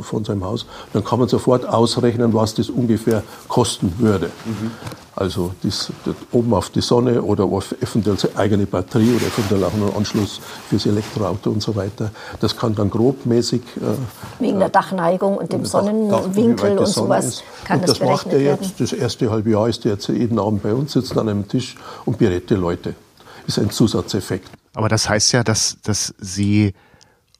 [0.00, 0.64] von seinem Haus.
[0.92, 4.26] Dann kann man sofort ausrechnen, was das ungefähr kosten würde.
[4.26, 4.70] Mhm.
[5.16, 9.74] Also das, das, oben auf die Sonne oder auf eventuell eigene Batterie oder eventuell auch
[9.74, 12.12] einen Anschluss fürs Elektroauto und so weiter.
[12.38, 13.62] Das kann dann grobmäßig.
[13.76, 18.40] Äh, Wegen der Dachneigung und dem Sonnenwinkel und sowas kann und das, das macht er
[18.40, 21.48] jetzt, das erste halbe Jahr ist er jetzt jeden Abend bei uns, sitzt an einem
[21.48, 22.94] Tisch und berät die Leute.
[23.48, 24.59] Ist ein Zusatzeffekt.
[24.74, 26.74] Aber das heißt ja, dass, dass Sie,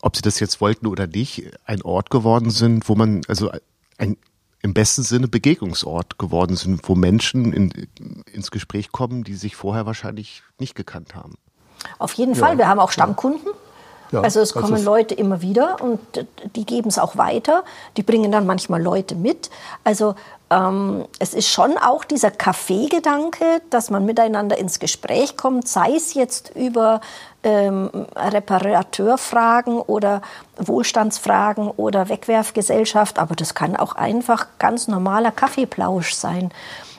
[0.00, 3.50] ob Sie das jetzt wollten oder nicht, ein Ort geworden sind, wo man, also
[3.98, 4.16] ein
[4.62, 7.88] im besten Sinne Begegnungsort geworden sind, wo Menschen in,
[8.30, 11.36] ins Gespräch kommen, die sich vorher wahrscheinlich nicht gekannt haben.
[11.98, 12.58] Auf jeden Fall.
[12.58, 13.50] Wir haben auch Stammkunden.
[14.12, 16.00] Ja, also es kommen also Leute immer wieder und
[16.56, 17.64] die geben es auch weiter.
[17.96, 19.50] Die bringen dann manchmal Leute mit.
[19.84, 20.14] Also
[20.50, 26.14] ähm, es ist schon auch dieser Kaffeegedanke, dass man miteinander ins Gespräch kommt, sei es
[26.14, 27.00] jetzt über
[27.42, 30.22] ähm, Reparateurfragen oder
[30.56, 36.50] Wohlstandsfragen oder Wegwerfgesellschaft, aber das kann auch einfach ganz normaler Kaffeeplausch sein.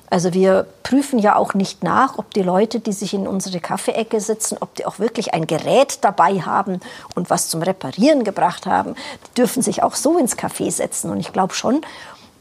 [0.10, 4.20] Also wir prüfen ja auch nicht nach, ob die Leute, die sich in unsere Kaffeeecke
[4.20, 6.82] sitzen, ob die auch wirklich ein Gerät dabei haben
[7.16, 8.96] und was zum Reparieren gebracht haben.
[9.28, 11.12] Die dürfen sich auch so ins Café setzen.
[11.12, 11.80] Und ich glaube schon,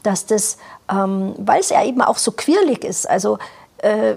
[0.03, 0.57] dass das,
[0.89, 3.37] ähm, weil es ja eben auch so quirlig ist, also
[3.81, 4.15] äh,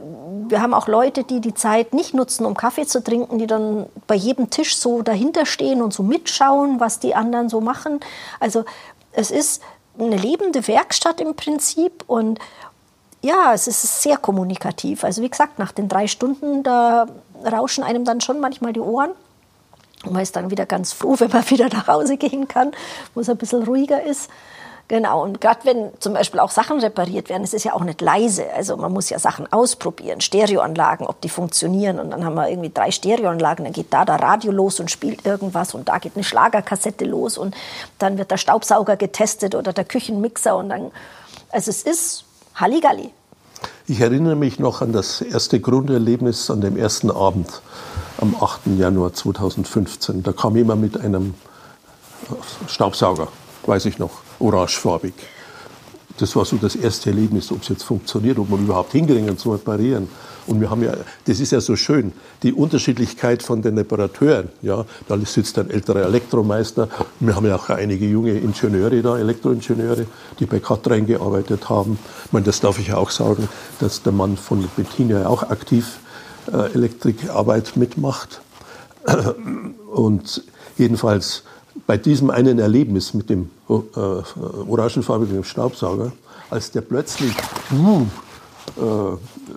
[0.49, 3.87] wir haben auch Leute, die die Zeit nicht nutzen, um Kaffee zu trinken, die dann
[4.07, 8.01] bei jedem Tisch so dahinter stehen und so mitschauen, was die anderen so machen.
[8.41, 8.65] Also
[9.13, 9.63] es ist
[9.99, 12.39] eine lebende Werkstatt im Prinzip und
[13.23, 15.03] ja, es ist sehr kommunikativ.
[15.03, 17.07] Also wie gesagt, nach den drei Stunden, da
[17.43, 19.13] rauschen einem dann schon manchmal die Ohren.
[20.05, 22.73] Und man ist dann wieder ganz froh, wenn man wieder nach Hause gehen kann,
[23.15, 24.29] wo es ein bisschen ruhiger ist.
[24.87, 28.03] Genau, und gerade wenn zum Beispiel auch Sachen repariert werden, es ist ja auch nicht
[28.03, 28.45] leise.
[28.55, 31.99] Also man muss ja Sachen ausprobieren, Stereoanlagen, ob die funktionieren.
[31.99, 35.25] Und dann haben wir irgendwie drei Stereoanlagen, dann geht da der Radio los und spielt
[35.25, 37.57] irgendwas und da geht eine Schlagerkassette los und
[37.99, 40.91] dann wird der Staubsauger getestet oder der Küchenmixer und dann,
[41.51, 43.11] also es ist Halligalli.
[43.87, 47.63] Ich erinnere mich noch an das erste Grunderlebnis an dem ersten Abend
[48.19, 48.67] am 8.
[48.79, 50.23] Januar 2015.
[50.23, 51.35] Da kam jemand mit einem
[52.67, 53.29] Staubsauger,
[53.67, 55.15] weiß ich noch, orangefarbig.
[56.19, 59.53] Das war so das erste Erlebnis, ob es jetzt funktioniert, ob man überhaupt hinkriegen zu
[59.53, 60.09] reparieren.
[60.47, 60.93] Und wir haben ja,
[61.25, 64.51] das ist ja so schön, die Unterschiedlichkeit von den Reparateuren.
[64.63, 66.89] Ja, da sitzt ein älterer Elektromeister.
[67.19, 70.07] Wir haben ja auch einige junge Ingenieure da, Elektroingenieure,
[70.39, 71.99] die bei Katrein gearbeitet haben.
[72.27, 73.49] Ich meine, das darf ich ja auch sagen,
[73.81, 75.99] dass der Mann von Bettina ja auch aktiv
[76.53, 78.41] äh, Elektrikarbeit mitmacht.
[79.95, 80.45] Und
[80.77, 81.43] jedenfalls
[81.87, 86.13] bei diesem einen Erlebnis mit dem äh, orangenfarbigen Staubsauger,
[86.51, 87.35] als der plötzlich
[87.73, 88.07] uh, äh,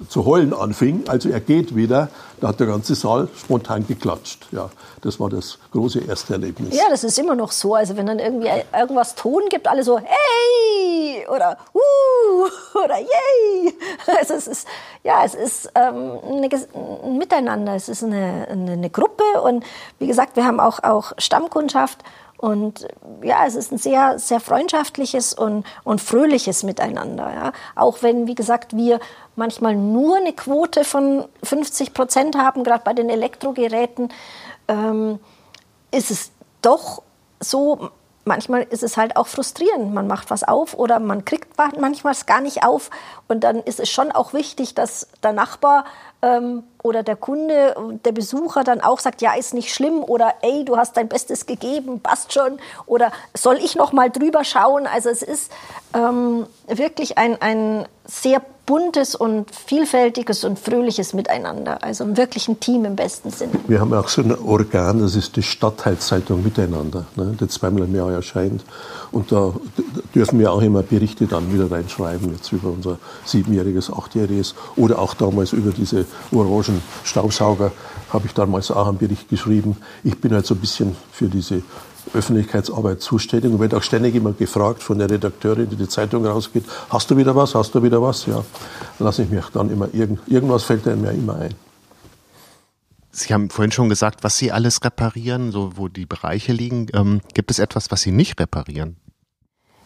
[0.10, 4.48] zu heulen anfing, also er geht wieder, da hat der ganze Saal spontan geklatscht.
[4.52, 4.70] Ja,
[5.02, 6.76] das war das große erste Erlebnis.
[6.76, 7.76] Ja, das ist immer noch so.
[7.76, 12.48] Also wenn dann irgendwie irgendwas Ton gibt, alle so hey oder uh
[12.84, 13.74] oder yay.
[14.20, 14.68] Also es ist
[15.04, 17.76] ja, es ist ähm, ein Miteinander.
[17.76, 19.64] Es ist eine, eine, eine Gruppe und
[20.00, 22.04] wie gesagt, wir haben auch auch Stammkundschaft
[22.38, 22.88] und
[23.24, 27.34] ja, es ist ein sehr, sehr freundschaftliches und, und fröhliches Miteinander.
[27.34, 27.52] Ja.
[27.76, 29.00] Auch wenn, wie gesagt, wir
[29.36, 34.14] manchmal nur eine Quote von 50 Prozent haben, gerade bei den Elektrogeräten,
[34.68, 35.20] ähm,
[35.92, 37.02] ist es doch
[37.40, 37.90] so,
[38.26, 39.92] manchmal ist es halt auch frustrierend.
[39.92, 42.92] Man macht was auf oder man kriegt manchmal es gar nicht auf.
[43.28, 45.86] Und dann ist es schon auch wichtig, dass der Nachbar
[46.22, 47.76] ähm, oder der Kunde,
[48.06, 51.46] der Besucher dann auch sagt, ja, ist nicht schlimm oder ey, du hast dein Bestes
[51.46, 54.88] gegeben, passt schon oder soll ich noch mal drüber schauen?
[54.88, 55.52] Also es ist
[55.94, 61.84] ähm, wirklich ein, ein sehr buntes und vielfältiges und fröhliches Miteinander.
[61.84, 63.54] Also wirklich ein Team im besten Sinne.
[63.68, 67.96] Wir haben auch so ein Organ, das ist die Stadtteilzeitung Miteinander, ne, die zweimal im
[67.96, 68.64] Jahr erscheint.
[69.12, 69.54] Und da
[70.14, 75.14] dürfen wir auch immer Berichte dann wieder reinschreiben, jetzt über unser siebenjähriges, achtjähriges oder auch
[75.14, 77.72] damals über diese orangen Staubsauger
[78.10, 79.78] habe ich damals auch einen Bericht geschrieben.
[80.04, 81.62] Ich bin halt so ein bisschen für diese
[82.14, 86.64] Öffentlichkeitsarbeit zuständig und wird auch ständig immer gefragt von der Redakteurin, die die Zeitung rausgeht,
[86.90, 88.26] hast du wieder was, hast du wieder was?
[88.26, 88.44] Ja,
[88.98, 91.67] dann lasse ich mich dann immer, irgend, irgendwas fällt mir immer ein.
[93.18, 96.86] Sie haben vorhin schon gesagt, was Sie alles reparieren, so wo die Bereiche liegen.
[96.94, 98.96] Ähm, gibt es etwas, was Sie nicht reparieren?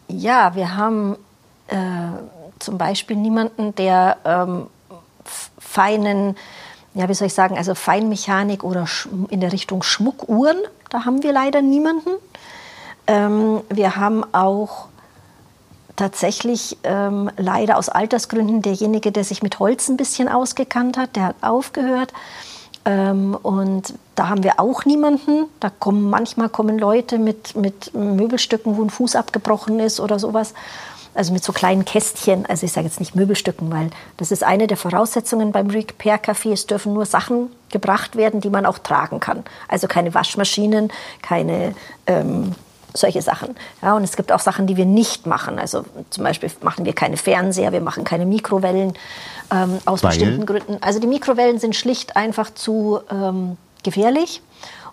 [0.08, 1.16] Ja, wir haben
[1.68, 1.76] äh,
[2.58, 4.66] zum Beispiel niemanden, der ähm,
[5.58, 6.36] feinen,
[6.92, 8.86] ja, wie soll ich sagen, also Feinmechanik oder
[9.30, 10.58] in der Richtung Schmuckuhren,
[10.90, 12.10] da haben wir leider niemanden.
[13.06, 14.88] Ähm, wir haben auch
[15.96, 21.24] tatsächlich ähm, leider aus Altersgründen derjenige, der sich mit Holz ein bisschen ausgekannt hat, der
[21.24, 22.12] hat aufgehört.
[22.84, 25.46] Ähm, und da haben wir auch niemanden.
[25.60, 30.54] Da kommen manchmal kommen Leute mit, mit Möbelstücken, wo ein Fuß abgebrochen ist oder sowas.
[31.14, 32.46] Also mit so kleinen Kästchen.
[32.46, 36.52] Also ich sage jetzt nicht Möbelstücken, weil das ist eine der Voraussetzungen beim Repair Café.
[36.52, 39.44] Es dürfen nur Sachen gebracht werden, die man auch tragen kann.
[39.68, 40.90] Also keine Waschmaschinen,
[41.20, 41.74] keine
[42.06, 42.54] ähm,
[42.94, 43.56] solche Sachen.
[43.80, 45.58] Ja, und es gibt auch Sachen, die wir nicht machen.
[45.58, 48.94] Also zum Beispiel machen wir keine Fernseher, wir machen keine Mikrowellen
[49.50, 50.10] ähm, aus Weil?
[50.10, 50.78] bestimmten Gründen.
[50.80, 54.42] Also die Mikrowellen sind schlicht einfach zu ähm, gefährlich.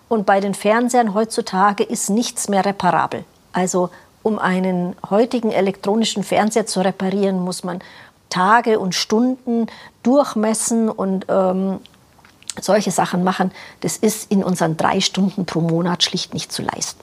[0.08, 3.24] Und bei den Fernsehern heutzutage ist nichts mehr reparabel.
[3.52, 3.90] Also
[4.22, 7.80] um einen heutigen elektronischen Fernseher zu reparieren, muss man
[8.28, 9.66] Tage und Stunden
[10.02, 11.80] durchmessen und ähm,
[12.60, 13.50] solche Sachen machen.
[13.80, 17.00] Das ist in unseren drei Stunden pro Monat schlicht nicht zu leisten.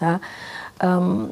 [0.00, 0.20] Ja,
[0.80, 1.30] ähm,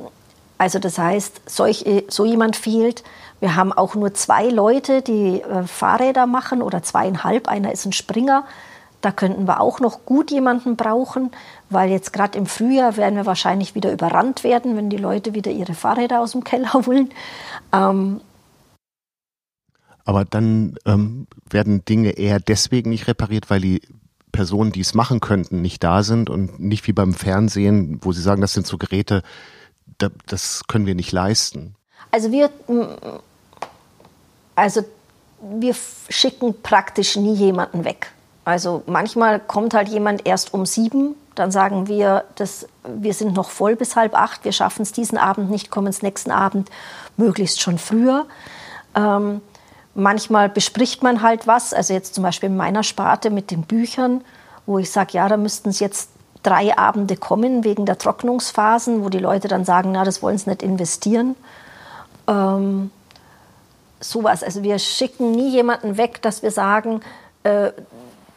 [0.58, 3.04] also das heißt, solch, so jemand fehlt.
[3.40, 7.48] Wir haben auch nur zwei Leute, die äh, Fahrräder machen oder zweieinhalb.
[7.48, 8.44] Einer ist ein Springer.
[9.00, 11.30] Da könnten wir auch noch gut jemanden brauchen,
[11.70, 15.52] weil jetzt gerade im Frühjahr werden wir wahrscheinlich wieder überrannt werden, wenn die Leute wieder
[15.52, 17.10] ihre Fahrräder aus dem Keller holen.
[17.72, 18.20] Ähm,
[20.04, 23.82] aber dann ähm, werden Dinge eher deswegen nicht repariert, weil die
[24.38, 28.22] Personen, die es machen könnten, nicht da sind und nicht wie beim Fernsehen, wo sie
[28.22, 29.24] sagen, das sind so Geräte,
[30.26, 31.74] das können wir nicht leisten.
[32.12, 32.48] Also wir,
[34.54, 34.84] also
[35.40, 35.74] wir
[36.08, 38.12] schicken praktisch nie jemanden weg.
[38.44, 43.50] Also manchmal kommt halt jemand erst um sieben, dann sagen wir, das, wir sind noch
[43.50, 46.70] voll bis halb acht, wir schaffen es diesen Abend nicht, kommen es nächsten Abend,
[47.16, 48.26] möglichst schon früher.
[48.94, 49.40] Ähm,
[49.98, 54.22] manchmal bespricht man halt was, also jetzt zum Beispiel in meiner Sparte mit den Büchern,
[54.64, 56.10] wo ich sage, ja, da müssten es jetzt
[56.42, 60.50] drei Abende kommen wegen der Trocknungsphasen, wo die Leute dann sagen, na, das wollen sie
[60.50, 61.34] nicht investieren.
[62.28, 62.90] Ähm,
[63.98, 64.44] sowas.
[64.44, 67.00] Also wir schicken nie jemanden weg, dass wir sagen,
[67.42, 67.72] äh,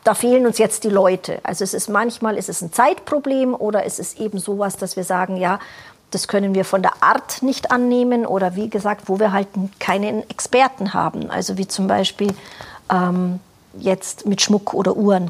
[0.03, 1.39] da fehlen uns jetzt die Leute.
[1.43, 5.03] Also es ist manchmal ist es ein Zeitproblem oder es ist eben sowas, dass wir
[5.03, 5.59] sagen, ja,
[6.11, 9.47] das können wir von der Art nicht annehmen oder wie gesagt, wo wir halt
[9.79, 11.31] keinen Experten haben.
[11.31, 12.33] Also wie zum Beispiel
[12.91, 13.39] ähm,
[13.79, 15.29] jetzt mit Schmuck oder Uhren.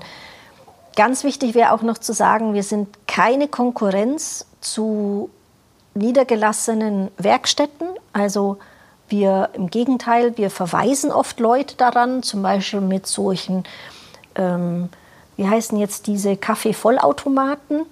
[0.96, 5.30] Ganz wichtig wäre auch noch zu sagen, wir sind keine Konkurrenz zu
[5.94, 7.88] niedergelassenen Werkstätten.
[8.12, 8.58] Also
[9.08, 13.64] wir im Gegenteil, wir verweisen oft Leute daran, zum Beispiel mit solchen,
[14.36, 14.90] ähm,
[15.38, 17.86] wie heißen jetzt diese Kaffeevollautomaten,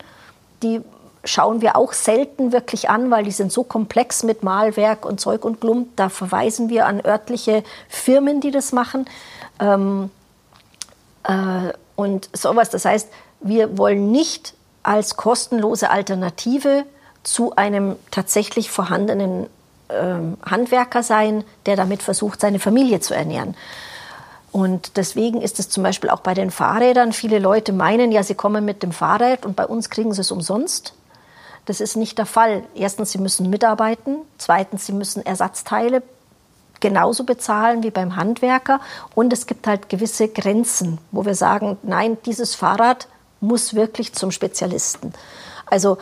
[0.63, 0.81] die
[1.23, 5.43] schauen wir auch selten wirklich an, weil die sind so komplex mit Malwerk und Zeug
[5.43, 5.89] und Klump.
[5.95, 9.05] Da verweisen wir an örtliche Firmen, die das machen.
[9.59, 10.09] Ähm,
[11.23, 12.69] äh, und sowas.
[12.69, 13.09] Das heißt,
[13.41, 14.53] wir wollen nicht
[14.83, 16.85] als kostenlose Alternative
[17.23, 19.47] zu einem tatsächlich vorhandenen
[19.89, 23.55] ähm, Handwerker sein, der damit versucht, seine Familie zu ernähren.
[24.51, 27.13] Und deswegen ist es zum Beispiel auch bei den Fahrrädern.
[27.13, 30.31] Viele Leute meinen, ja, sie kommen mit dem Fahrrad und bei uns kriegen sie es
[30.31, 30.93] umsonst.
[31.69, 32.63] Das ist nicht der Fall.
[32.73, 34.15] Erstens, sie müssen mitarbeiten.
[34.39, 36.01] Zweitens, sie müssen Ersatzteile
[36.79, 38.79] genauso bezahlen wie beim Handwerker.
[39.13, 43.07] Und es gibt halt gewisse Grenzen, wo wir sagen, nein, dieses Fahrrad
[43.39, 45.13] muss wirklich zum Spezialisten.
[45.67, 45.99] Also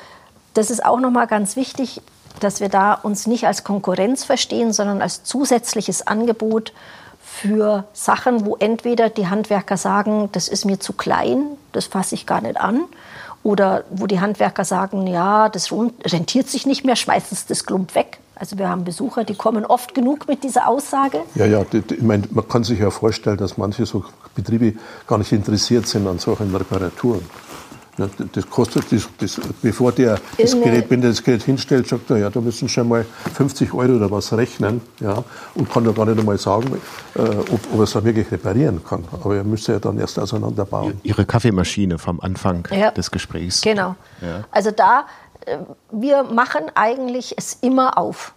[0.53, 2.01] das ist auch nochmal ganz wichtig,
[2.39, 6.71] dass wir da uns nicht als Konkurrenz verstehen, sondern als zusätzliches Angebot
[7.21, 12.25] für Sachen, wo entweder die Handwerker sagen, das ist mir zu klein, das fasse ich
[12.25, 12.85] gar nicht an,
[13.43, 17.95] oder wo die Handwerker sagen, ja, das rentiert sich nicht mehr, schmeißen Sie das Klump
[17.95, 18.19] weg.
[18.35, 21.21] Also wir haben Besucher, die kommen oft genug mit dieser Aussage.
[21.35, 24.73] Ja, ja, ich meine, man kann sich ja vorstellen, dass manche so Betriebe
[25.07, 27.25] gar nicht interessiert sind an solchen Reparaturen.
[27.97, 32.17] Das kostet, das, das, bevor der das Gerät, wenn der das Gerät hinstellt, sagt er,
[32.17, 35.23] ja, da müssen schon mal 50 Euro oder was rechnen, ja,
[35.55, 36.79] und kann ja gar nicht einmal sagen,
[37.15, 39.03] äh, ob, ob er es auch wirklich reparieren kann.
[39.11, 40.99] Aber er müsste ja dann erst auseinanderbauen.
[41.01, 42.91] Ihre Kaffeemaschine vom Anfang ja.
[42.91, 43.61] des Gesprächs.
[43.61, 43.95] Genau.
[44.21, 44.43] Ja.
[44.51, 45.07] Also da,
[45.45, 45.57] äh,
[45.91, 48.33] wir machen eigentlich es immer auf.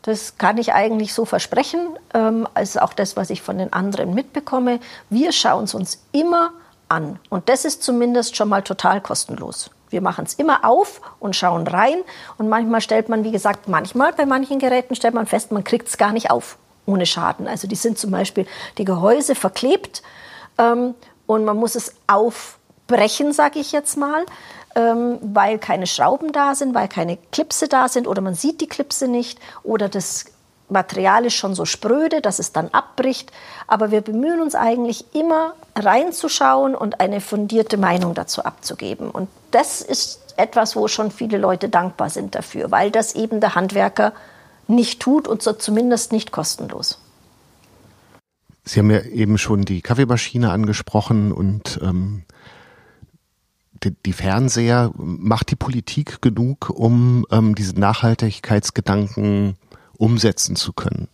[0.00, 1.80] Das kann ich eigentlich so versprechen,
[2.14, 4.80] ähm, als auch das, was ich von den anderen mitbekomme.
[5.10, 7.18] Wir schauen es uns immer auf an.
[7.30, 9.70] Und das ist zumindest schon mal total kostenlos.
[9.90, 11.98] Wir machen es immer auf und schauen rein.
[12.36, 15.88] Und manchmal stellt man, wie gesagt, manchmal bei manchen Geräten stellt man fest, man kriegt
[15.88, 17.48] es gar nicht auf ohne Schaden.
[17.48, 18.46] Also die sind zum Beispiel
[18.78, 20.02] die Gehäuse verklebt
[20.58, 20.94] ähm,
[21.26, 24.26] und man muss es aufbrechen, sage ich jetzt mal,
[24.74, 28.68] ähm, weil keine Schrauben da sind, weil keine Klipse da sind oder man sieht die
[28.68, 30.26] Klipse nicht oder das
[30.74, 33.32] Material ist schon so spröde, dass es dann abbricht.
[33.66, 39.10] Aber wir bemühen uns eigentlich immer reinzuschauen und eine fundierte Meinung dazu abzugeben.
[39.10, 43.54] Und das ist etwas, wo schon viele Leute dankbar sind dafür, weil das eben der
[43.54, 44.12] Handwerker
[44.68, 47.00] nicht tut und so zumindest nicht kostenlos.
[48.64, 52.24] Sie haben ja eben schon die Kaffeemaschine angesprochen und ähm,
[53.84, 54.90] die, die, Fernseher.
[54.96, 59.56] Macht die Politik genug, um ähm, diese Nachhaltigkeitsgedanken
[59.98, 61.08] umsetzen zu können.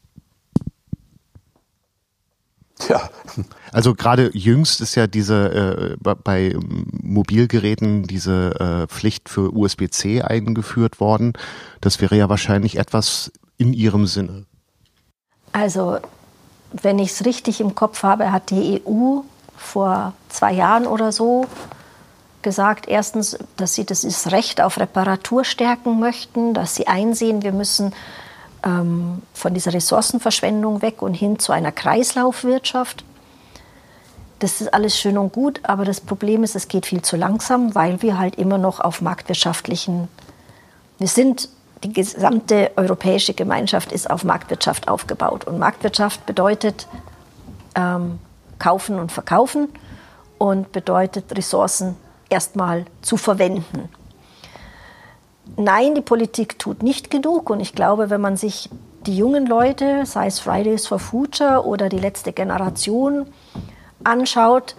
[2.88, 3.11] Ja.
[3.73, 10.99] Also gerade jüngst ist ja diese äh, bei Mobilgeräten diese äh, Pflicht für USB-C eingeführt
[10.99, 11.35] worden.
[11.81, 14.47] Das wäre ja wahrscheinlich etwas in Ihrem Sinne.
[15.53, 15.99] Also
[16.73, 19.21] wenn ich es richtig im Kopf habe, hat die EU
[19.57, 21.47] vor zwei Jahren oder so
[22.43, 27.93] gesagt, erstens, dass sie das Recht auf Reparatur stärken möchten, dass sie einsehen, wir müssen
[28.64, 33.05] ähm, von dieser Ressourcenverschwendung weg und hin zu einer Kreislaufwirtschaft.
[34.38, 37.75] Das ist alles schön und gut, aber das Problem ist, es geht viel zu langsam,
[37.75, 40.09] weil wir halt immer noch auf marktwirtschaftlichen,
[40.99, 41.49] wir sind,
[41.85, 45.44] die gesamte europäische Gemeinschaft ist auf Marktwirtschaft aufgebaut.
[45.44, 46.87] Und Marktwirtschaft bedeutet
[47.75, 48.18] ähm,
[48.59, 49.68] kaufen und verkaufen
[50.38, 51.96] und bedeutet Ressourcen
[52.29, 53.88] erstmal zu verwenden.
[55.57, 57.51] Nein, die Politik tut nicht genug.
[57.51, 58.71] Und ich glaube, wenn man sich
[59.07, 63.27] die jungen Leute, sei es Fridays for Future oder die letzte Generation,
[64.05, 64.77] anschaut,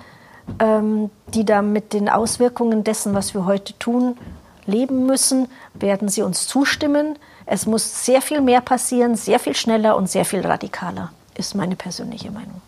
[0.59, 4.17] ähm, die da mit den Auswirkungen dessen, was wir heute tun,
[4.65, 7.17] leben müssen, werden sie uns zustimmen.
[7.45, 11.75] Es muss sehr viel mehr passieren, sehr viel schneller und sehr viel radikaler, ist meine
[11.75, 12.61] persönliche Meinung.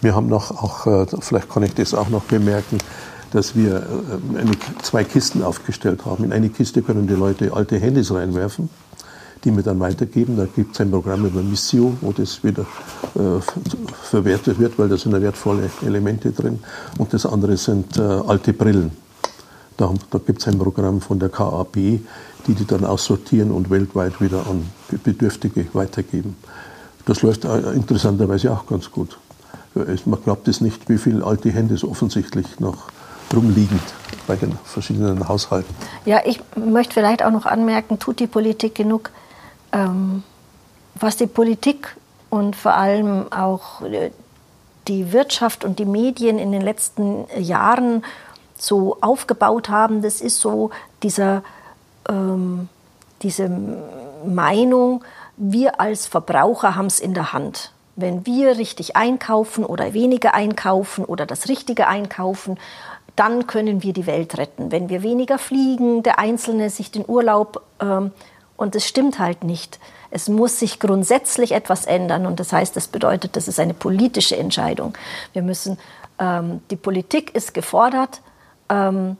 [0.00, 2.78] Wir haben noch, auch, äh, vielleicht kann ich das auch noch bemerken,
[3.34, 6.24] dass wir äh, eine, zwei Kisten aufgestellt haben.
[6.24, 8.70] In eine Kiste können die Leute alte Handys reinwerfen,
[9.42, 10.36] die wir dann weitergeben.
[10.36, 12.64] Da gibt es ein Programm über Missio, wo das wieder
[13.16, 13.40] äh,
[14.04, 16.60] verwertet wird, weil da sind ja wertvolle Elemente drin.
[16.96, 18.92] Und das andere sind äh, alte Brillen.
[19.76, 24.20] Da, da gibt es ein Programm von der KAB, die die dann aussortieren und weltweit
[24.20, 24.64] wieder an
[25.02, 26.36] Bedürftige weitergeben.
[27.04, 29.18] Das läuft äh, interessanterweise auch ganz gut.
[30.04, 32.92] Man glaubt es nicht, wie viele alte Hände es offensichtlich noch
[33.32, 33.82] rumliegend
[34.26, 35.74] bei den verschiedenen Haushalten.
[36.04, 39.10] Ja, ich möchte vielleicht auch noch anmerken, tut die Politik genug?
[39.72, 40.22] Ähm,
[40.94, 41.96] was die Politik
[42.30, 44.10] und vor allem auch äh,
[44.88, 48.04] die Wirtschaft und die Medien in den letzten Jahren
[48.56, 50.70] so aufgebaut haben, das ist so
[51.02, 51.42] dieser,
[52.08, 52.68] ähm,
[53.22, 53.50] diese
[54.26, 55.04] Meinung,
[55.36, 57.72] wir als Verbraucher haben es in der Hand.
[57.96, 62.58] Wenn wir richtig einkaufen oder weniger einkaufen oder das Richtige einkaufen,
[63.16, 64.72] dann können wir die Welt retten.
[64.72, 68.12] Wenn wir weniger fliegen, der Einzelne sich den Urlaub, ähm,
[68.56, 69.80] und es stimmt halt nicht.
[70.10, 74.36] Es muss sich grundsätzlich etwas ändern und das heißt, das bedeutet, das ist eine politische
[74.36, 74.96] Entscheidung.
[75.32, 75.78] Wir müssen,
[76.18, 78.20] ähm, die Politik ist gefordert,
[78.68, 79.16] ähm,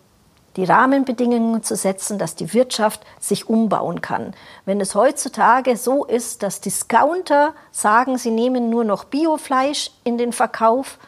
[0.57, 4.35] die Rahmenbedingungen zu setzen, dass die Wirtschaft sich umbauen kann.
[4.67, 10.33] Wenn es heutzutage so ist, dass Discounter sagen, sie nehmen nur noch Biofleisch in den
[10.33, 10.99] Verkauf,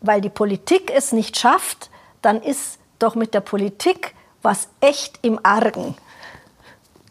[0.00, 1.90] weil die Politik es nicht schafft,
[2.22, 5.94] dann ist doch mit der Politik was echt im Argen.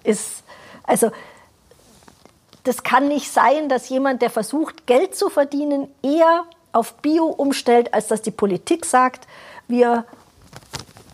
[0.03, 0.43] Ist,
[0.83, 1.11] also,
[2.63, 6.43] das kann nicht sein, dass jemand, der versucht, Geld zu verdienen, eher
[6.73, 9.27] auf Bio umstellt, als dass die Politik sagt,
[9.67, 10.05] wir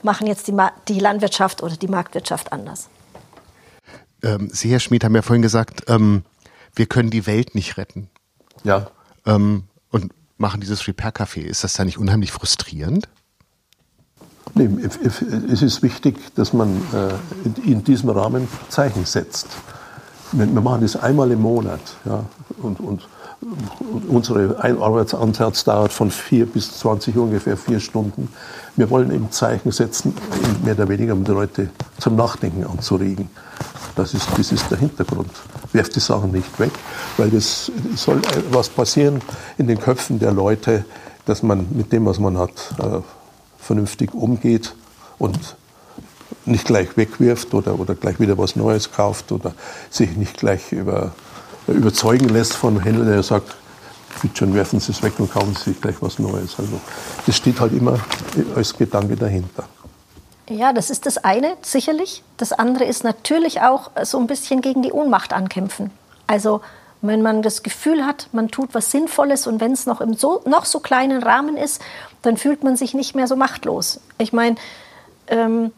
[0.03, 2.89] machen jetzt die, die Landwirtschaft oder die Marktwirtschaft anders.
[4.23, 6.23] Ähm, Sie, Herr Schmid, haben ja vorhin gesagt, ähm,
[6.75, 8.09] wir können die Welt nicht retten.
[8.63, 8.89] Ja.
[9.25, 11.41] Ähm, und machen dieses Repair-Café.
[11.41, 13.07] Ist das da nicht unheimlich frustrierend?
[14.55, 19.47] Es ist wichtig, dass man äh, in diesem Rahmen Zeichen setzt.
[20.31, 21.79] Wir machen das einmal im Monat.
[22.05, 22.23] Ja,
[22.61, 23.07] und, und
[24.07, 28.29] unsere Arbeitsansatz dauert von 4 bis 20 ungefähr vier Stunden.
[28.75, 30.13] Wir wollen eben Zeichen setzen,
[30.63, 31.69] mehr oder weniger, um die Leute
[31.99, 33.29] zum Nachdenken anzuregen.
[33.95, 35.31] Das ist, das ist der Hintergrund.
[35.71, 36.71] Werft die Sachen nicht weg,
[37.17, 38.21] weil das soll
[38.51, 39.21] was passieren
[39.57, 40.85] in den Köpfen der Leute,
[41.25, 43.01] dass man mit dem, was man hat, äh,
[43.67, 44.73] vernünftig umgeht
[45.19, 45.55] und
[46.45, 49.53] nicht gleich wegwirft oder, oder gleich wieder was Neues kauft oder
[49.89, 51.11] sich nicht gleich über,
[51.67, 53.55] überzeugen lässt von Händler, der sagt,
[54.21, 56.55] bitte schon werfen Sie es weg und kaufen Sie sich gleich was Neues.
[56.57, 56.79] Also
[57.25, 57.99] das steht halt immer
[58.55, 59.65] als Gedanke dahinter.
[60.49, 62.23] Ja, das ist das eine, sicherlich.
[62.37, 65.91] Das andere ist natürlich auch so ein bisschen gegen die Ohnmacht ankämpfen.
[66.25, 66.61] Also
[67.01, 70.41] wenn man das Gefühl hat, man tut was Sinnvolles und wenn es noch im so,
[70.45, 71.81] noch so kleinen Rahmen ist,
[72.21, 74.01] dann fühlt man sich nicht mehr so machtlos.
[74.17, 74.55] Ich meine,
[75.27, 75.71] ähm,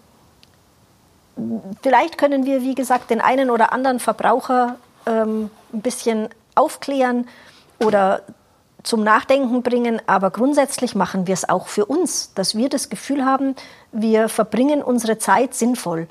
[1.82, 7.28] vielleicht können wir, wie gesagt, den einen oder anderen Verbraucher ähm, ein bisschen aufklären
[7.80, 8.22] oder
[8.84, 13.26] zum Nachdenken bringen, aber grundsätzlich machen wir es auch für uns, dass wir das Gefühl
[13.26, 13.56] haben,
[13.92, 16.08] wir verbringen unsere Zeit sinnvoll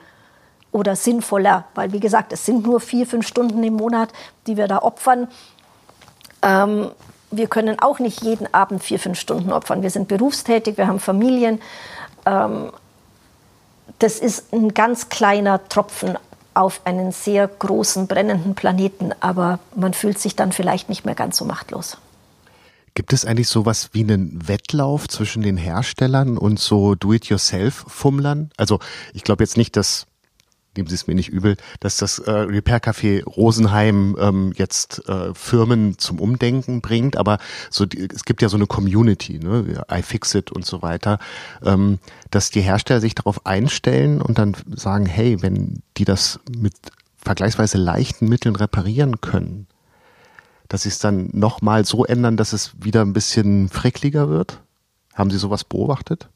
[0.73, 4.11] oder sinnvoller, weil wie gesagt, es sind nur vier, fünf Stunden im Monat,
[4.47, 5.29] die wir da opfern.
[6.43, 6.91] Ähm,
[7.31, 9.83] wir können auch nicht jeden Abend vier, fünf Stunden opfern.
[9.83, 11.61] Wir sind berufstätig, wir haben Familien.
[12.27, 12.71] Ähm,
[13.99, 16.17] das ist ein ganz kleiner Tropfen
[16.55, 21.37] auf einen sehr großen brennenden Planeten, aber man fühlt sich dann vielleicht nicht mehr ganz
[21.37, 21.99] so machtlos.
[22.95, 28.51] Gibt es eigentlich sowas wie einen Wettlauf zwischen den Herstellern und so Do-it-yourself-Fummlern?
[28.57, 28.81] Also
[29.15, 30.07] ich glaube jetzt nicht, dass
[30.79, 35.35] nehmen Sie es mir nicht übel, dass das äh, Repair Café Rosenheim ähm, jetzt äh,
[35.35, 40.53] Firmen zum Umdenken bringt, aber so die, es gibt ja so eine Community, ne, iFixit
[40.53, 41.19] und so weiter,
[41.65, 41.99] ähm,
[42.31, 46.75] dass die Hersteller sich darauf einstellen und dann sagen, hey, wenn die das mit
[47.17, 49.67] vergleichsweise leichten Mitteln reparieren können,
[50.69, 54.61] dass sie es dann nochmal so ändern, dass es wieder ein bisschen frickliger wird?
[55.15, 56.29] Haben Sie sowas beobachtet?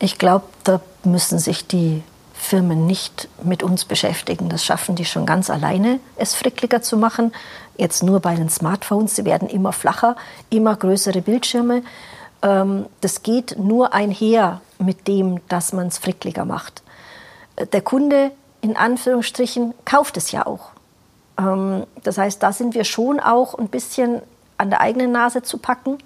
[0.00, 2.02] Ich glaube, da müssen sich die
[2.34, 4.48] Firmen nicht mit uns beschäftigen.
[4.48, 7.32] Das schaffen die schon ganz alleine, es frickliger zu machen.
[7.76, 10.16] Jetzt nur bei den Smartphones, sie werden immer flacher,
[10.50, 11.82] immer größere Bildschirme.
[12.42, 16.82] Ähm, das geht nur einher mit dem, dass man es frickliger macht.
[17.72, 20.70] Der Kunde, in Anführungsstrichen, kauft es ja auch.
[21.38, 24.20] Ähm, das heißt, da sind wir schon auch ein bisschen
[24.58, 25.98] an der eigenen Nase zu packen.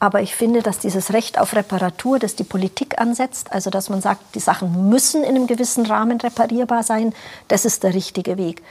[0.00, 4.00] Aber ich finde, dass dieses Recht auf Reparatur, das die Politik ansetzt, also dass man
[4.00, 7.14] sagt, die Sachen müssen in einem gewissen Rahmen reparierbar sein,
[7.48, 8.62] das ist der richtige Weg.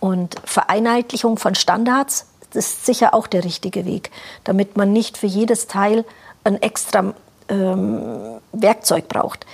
[0.00, 4.10] Und Vereinheitlichung von Standards, ist sicher auch der richtige Weg,
[4.44, 6.04] damit man nicht für jedes Teil
[6.44, 7.14] ein extra
[7.48, 9.46] ähm, Werkzeug braucht.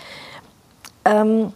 [1.05, 1.53] Ähm,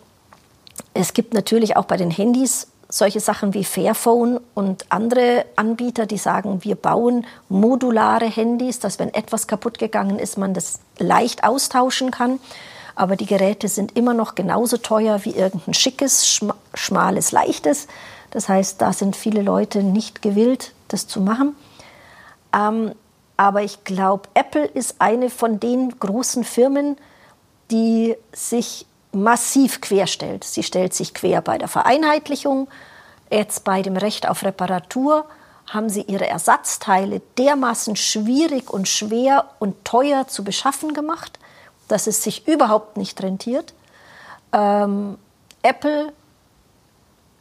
[0.94, 6.18] es gibt natürlich auch bei den Handys solche Sachen wie Fairphone und andere Anbieter, die
[6.18, 12.10] sagen, wir bauen modulare Handys, dass wenn etwas kaputt gegangen ist, man das leicht austauschen
[12.10, 12.38] kann.
[12.94, 16.40] aber die Geräte sind immer noch genauso teuer wie irgendein schickes,
[16.74, 17.86] schmales, leichtes.
[18.30, 21.56] Das heißt, da sind viele Leute nicht gewillt, das zu machen.
[22.54, 22.92] Ähm,
[23.38, 26.98] aber ich glaube, Apple ist eine von den großen Firmen,
[27.70, 30.44] die sich massiv querstellt.
[30.44, 32.68] Sie stellt sich quer bei der Vereinheitlichung,
[33.30, 35.26] jetzt bei dem Recht auf Reparatur
[35.66, 41.38] haben sie ihre Ersatzteile dermaßen schwierig und schwer und teuer zu beschaffen gemacht,
[41.88, 43.74] dass es sich überhaupt nicht rentiert.
[44.52, 45.18] Ähm,
[45.62, 46.12] Apple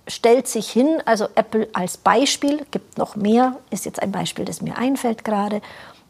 [0.07, 4.61] stellt sich hin, also Apple als Beispiel, gibt noch mehr, ist jetzt ein Beispiel, das
[4.61, 5.61] mir einfällt gerade,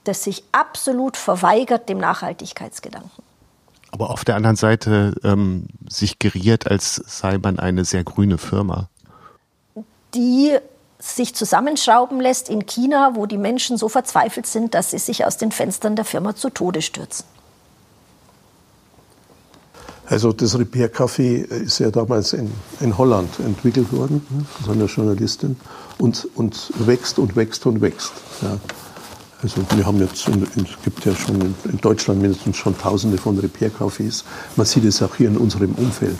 [0.03, 3.30] das sich absolut verweigert dem Nachhaltigkeitsgedanken.
[3.91, 8.89] Aber auf der anderen Seite ähm, sich geriert, als sei man eine sehr grüne Firma.
[10.15, 10.57] Die
[10.99, 15.37] sich zusammenschrauben lässt in China, wo die Menschen so verzweifelt sind, dass sie sich aus
[15.37, 17.25] den Fenstern der Firma zu Tode stürzen.
[20.05, 25.55] Also das Repair Café ist ja damals in, in Holland entwickelt worden von einer Journalistin
[25.99, 28.11] und, und wächst und wächst und wächst.
[28.41, 28.57] Ja.
[29.43, 33.71] Also wir haben jetzt, es gibt ja schon in, Deutschland mindestens schon tausende von Repair
[33.71, 34.23] Cafés.
[34.55, 36.17] Man sieht es auch hier in unserem Umfeld.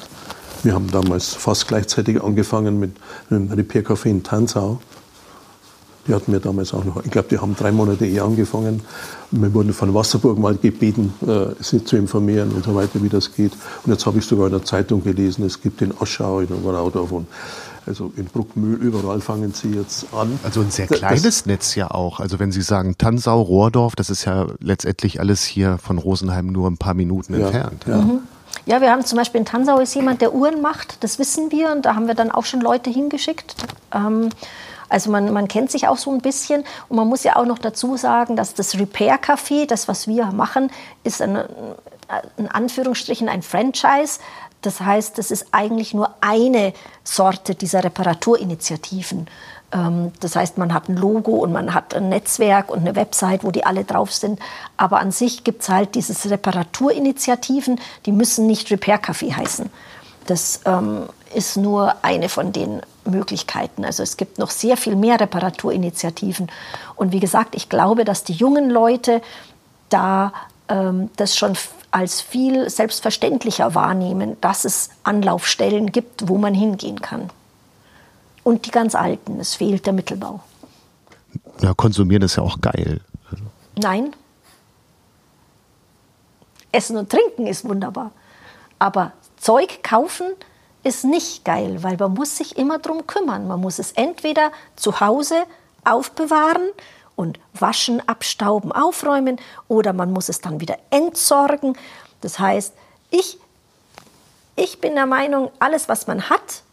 [0.63, 2.91] Wir haben damals fast gleichzeitig angefangen mit
[3.29, 4.79] einem Repair Café in Tansau.
[6.07, 7.03] Die hatten wir damals auch noch.
[7.05, 8.81] Ich glaube, die haben drei Monate eher angefangen.
[9.29, 13.33] Wir wurden von Wasserburg mal gebeten, äh, sie zu informieren und so weiter, wie das
[13.33, 13.51] geht.
[13.85, 16.85] Und jetzt habe ich sogar in der Zeitung gelesen, es gibt in Aschau, in Oberau
[17.11, 17.27] und
[17.85, 20.39] also in Bruckmühl, überall fangen sie jetzt an.
[20.43, 22.19] Also ein sehr kleines das, Netz ja auch.
[22.19, 26.69] Also wenn Sie sagen Tansau, Rohrdorf, das ist ja letztendlich alles hier von Rosenheim nur
[26.69, 27.85] ein paar Minuten ja, entfernt.
[27.87, 27.97] Ja.
[27.97, 28.19] Mhm.
[28.65, 31.71] Ja, wir haben zum Beispiel in Tansau ist jemand, der Uhren macht, das wissen wir
[31.71, 33.55] und da haben wir dann auch schon Leute hingeschickt.
[33.93, 34.29] Ähm,
[34.87, 37.59] also man, man kennt sich auch so ein bisschen und man muss ja auch noch
[37.59, 40.69] dazu sagen, dass das Repair Café, das was wir machen,
[41.03, 41.39] ist ein,
[42.37, 44.19] in Anführungsstrichen ein Franchise.
[44.61, 49.27] Das heißt, das ist eigentlich nur eine Sorte dieser Reparaturinitiativen.
[49.71, 53.43] Ähm, das heißt, man hat ein Logo und man hat ein Netzwerk und eine Website,
[53.43, 54.39] wo die alle drauf sind.
[54.77, 59.69] Aber an sich gibt es halt diese Reparaturinitiativen, die müssen nicht Repair Café heißen.
[60.27, 63.83] Das ähm, ist nur eine von den Möglichkeiten.
[63.83, 66.51] Also es gibt noch sehr viel mehr Reparaturinitiativen.
[66.95, 69.21] Und wie gesagt, ich glaube, dass die jungen Leute
[69.89, 70.33] da
[70.69, 71.55] ähm, das schon
[71.91, 77.29] als viel selbstverständlicher wahrnehmen, dass es Anlaufstellen gibt, wo man hingehen kann.
[78.43, 80.39] Und die ganz alten, es fehlt der Mittelbau.
[81.61, 83.01] Ja, konsumieren ist ja auch geil.
[83.75, 84.15] Nein.
[86.71, 88.11] Essen und Trinken ist wunderbar.
[88.79, 90.27] Aber Zeug kaufen
[90.83, 93.47] ist nicht geil, weil man muss sich immer drum kümmern.
[93.47, 95.43] Man muss es entweder zu Hause
[95.83, 96.69] aufbewahren
[97.21, 101.77] und waschen, abstauben, aufräumen oder man muss es dann wieder entsorgen.
[102.21, 102.73] Das heißt,
[103.09, 103.37] ich,
[104.55, 106.63] ich bin der Meinung, alles, was man hat,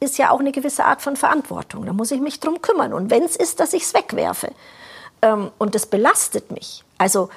[0.00, 1.86] ist ja auch eine gewisse Art von Verantwortung.
[1.86, 2.92] Da muss ich mich drum kümmern.
[2.92, 4.52] Und wenn es ist, dass ich es wegwerfe
[5.22, 6.84] ähm, und das belastet mich.
[6.98, 7.28] Also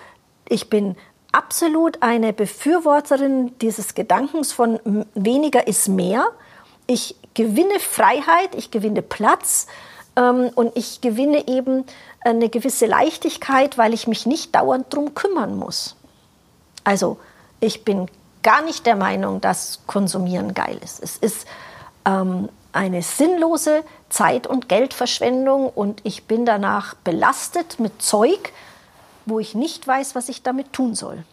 [0.47, 0.95] ich bin
[1.31, 4.79] absolut eine Befürworterin dieses Gedankens von
[5.13, 6.25] weniger ist mehr.
[6.87, 9.67] Ich gewinne Freiheit, ich gewinne Platz
[10.15, 11.85] ähm, und ich gewinne eben
[12.23, 15.95] eine gewisse Leichtigkeit, weil ich mich nicht dauernd drum kümmern muss.
[16.83, 17.17] Also
[17.59, 18.07] ich bin
[18.43, 21.01] gar nicht der Meinung, dass Konsumieren geil ist.
[21.01, 21.47] Es ist
[22.05, 28.51] ähm, eine sinnlose Zeit- und Geldverschwendung und ich bin danach belastet mit Zeug,
[29.25, 31.23] wo ich nicht weiß, was ich damit tun soll.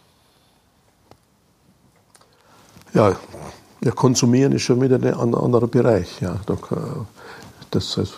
[2.93, 3.15] Ja,
[3.81, 6.21] ja konsumieren ist schon wieder ein anderer Bereich.
[6.21, 6.35] Ja.
[7.71, 8.15] Das heißt,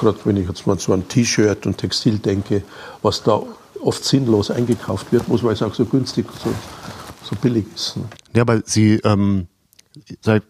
[0.00, 2.62] gerade wenn ich jetzt mal so an T-Shirt und Textil denke,
[3.02, 3.40] was da
[3.80, 6.52] oft sinnlos eingekauft wird, muss, weil es auch so günstig, so,
[7.22, 7.96] so billig ist.
[7.96, 8.04] Ne?
[8.34, 9.46] Ja, aber Sie, ähm,
[10.20, 10.42] so habe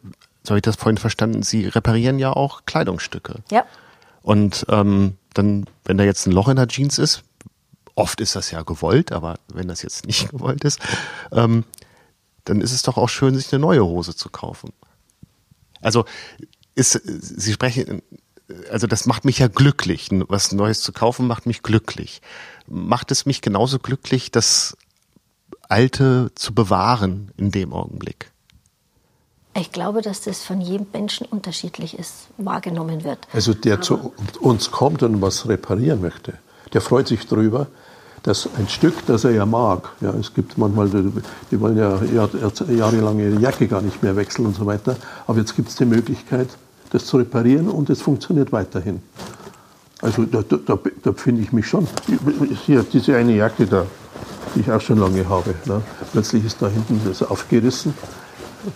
[0.56, 3.42] ich das vorhin verstanden, Sie reparieren ja auch Kleidungsstücke.
[3.50, 3.64] Ja.
[4.22, 7.22] Und ähm, dann, wenn da jetzt ein Loch in der Jeans ist,
[7.94, 10.80] oft ist das ja gewollt, aber wenn das jetzt nicht gewollt ist,
[11.30, 11.64] ähm,
[12.44, 14.72] dann ist es doch auch schön, sich eine neue Hose zu kaufen.
[15.82, 16.04] Also
[16.74, 18.02] ist, Sie sprechen,
[18.70, 20.08] also das macht mich ja glücklich.
[20.28, 22.22] Was Neues zu kaufen macht mich glücklich.
[22.66, 24.76] Macht es mich genauso glücklich, das
[25.68, 28.30] Alte zu bewahren in dem Augenblick?
[29.58, 33.26] Ich glaube, dass das von jedem Menschen unterschiedlich ist, wahrgenommen wird.
[33.32, 36.34] Also der zu uns kommt und was reparieren möchte,
[36.74, 37.66] der freut sich drüber,
[38.22, 41.10] dass ein Stück, das er ja mag, ja, es gibt manchmal, die,
[41.50, 41.98] die wollen ja
[42.68, 45.84] jahrelang ihre Jacke gar nicht mehr wechseln und so weiter, aber jetzt gibt es die
[45.86, 46.48] Möglichkeit,
[46.90, 49.00] das zu reparieren und es funktioniert weiterhin.
[50.02, 51.86] Also da, da, da, da finde ich mich schon.
[52.64, 53.86] Hier, diese eine Jacke da,
[54.54, 55.54] die ich auch schon lange habe.
[55.64, 55.82] Ne?
[56.12, 57.94] Plötzlich ist da hinten das aufgerissen,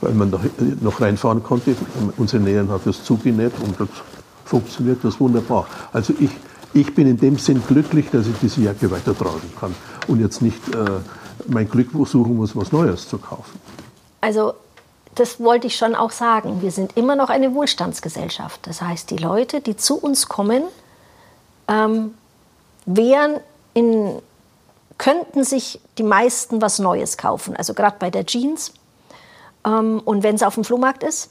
[0.01, 0.33] weil man
[0.81, 1.77] noch reinfahren konnte.
[2.17, 3.89] Unsere Nähern hat das zugenäht und das
[4.45, 5.67] funktioniert das wunderbar.
[5.93, 6.31] Also ich,
[6.73, 9.75] ich bin in dem Sinn glücklich, dass ich diese Jacke weitertragen kann
[10.09, 11.01] und jetzt nicht äh,
[11.49, 13.61] mein Glück suchen muss, was Neues zu kaufen.
[14.21, 14.55] Also
[15.15, 16.63] das wollte ich schon auch sagen.
[16.63, 18.67] Wir sind immer noch eine Wohlstandsgesellschaft.
[18.67, 20.63] Das heißt, die Leute, die zu uns kommen,
[21.69, 22.15] ähm,
[22.87, 23.41] wären
[23.75, 24.21] in,
[24.99, 27.57] könnten sich die meisten was Neues kaufen.
[27.57, 28.73] Also gerade bei der Jeans
[29.65, 31.31] ähm, und wenn es auf dem Flohmarkt ist.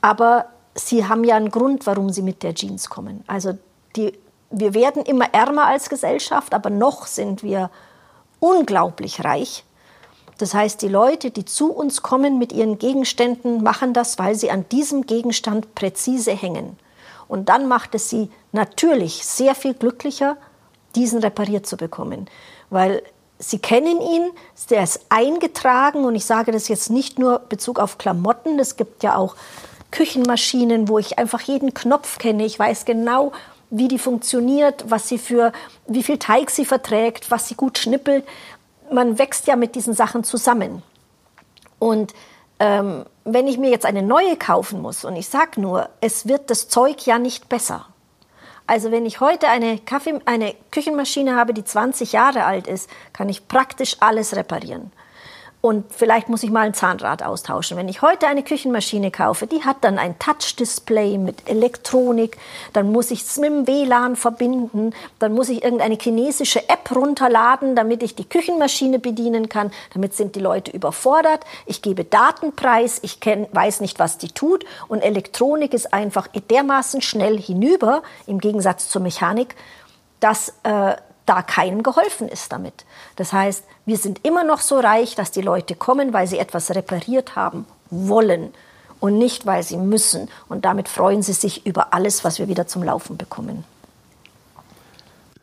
[0.00, 3.22] Aber sie haben ja einen Grund, warum sie mit der Jeans kommen.
[3.26, 3.56] Also
[3.96, 4.18] die,
[4.50, 7.70] wir werden immer ärmer als Gesellschaft, aber noch sind wir
[8.40, 9.64] unglaublich reich.
[10.42, 14.50] Das heißt, die Leute, die zu uns kommen mit ihren Gegenständen, machen das, weil sie
[14.50, 16.76] an diesem Gegenstand präzise hängen.
[17.28, 20.36] Und dann macht es sie natürlich sehr viel glücklicher,
[20.96, 22.28] diesen repariert zu bekommen.
[22.70, 23.04] Weil
[23.38, 24.32] sie kennen ihn,
[24.68, 29.04] der ist eingetragen und ich sage das jetzt nicht nur Bezug auf Klamotten, es gibt
[29.04, 29.36] ja auch
[29.92, 32.44] Küchenmaschinen, wo ich einfach jeden Knopf kenne.
[32.44, 33.30] Ich weiß genau,
[33.72, 35.50] wie die funktioniert, was sie für,
[35.86, 38.24] wie viel Teig sie verträgt, was sie gut schnippelt.
[38.92, 40.82] Man wächst ja mit diesen Sachen zusammen.
[41.78, 42.12] Und
[42.58, 46.50] ähm, wenn ich mir jetzt eine neue kaufen muss und ich sage nur, es wird
[46.50, 47.86] das Zeug ja nicht besser,
[48.66, 53.28] also wenn ich heute eine, Kaffee, eine Küchenmaschine habe, die 20 Jahre alt ist, kann
[53.28, 54.92] ich praktisch alles reparieren
[55.62, 57.76] und vielleicht muss ich mal ein Zahnrad austauschen.
[57.76, 62.36] Wenn ich heute eine Küchenmaschine kaufe, die hat dann ein Touch-Display mit Elektronik,
[62.72, 67.76] dann muss ich es mit dem WLAN verbinden, dann muss ich irgendeine chinesische App runterladen,
[67.76, 69.70] damit ich die Küchenmaschine bedienen kann.
[69.94, 71.44] Damit sind die Leute überfordert.
[71.64, 77.02] Ich gebe Datenpreis, ich kenn, weiß nicht, was die tut und Elektronik ist einfach dermaßen
[77.02, 79.54] schnell hinüber, im Gegensatz zur Mechanik,
[80.18, 80.96] dass äh,
[81.26, 82.84] da keinem geholfen ist damit.
[83.16, 86.70] Das heißt, wir sind immer noch so reich, dass die Leute kommen, weil sie etwas
[86.70, 88.52] repariert haben wollen
[89.00, 90.28] und nicht, weil sie müssen.
[90.48, 93.64] Und damit freuen sie sich über alles, was wir wieder zum Laufen bekommen.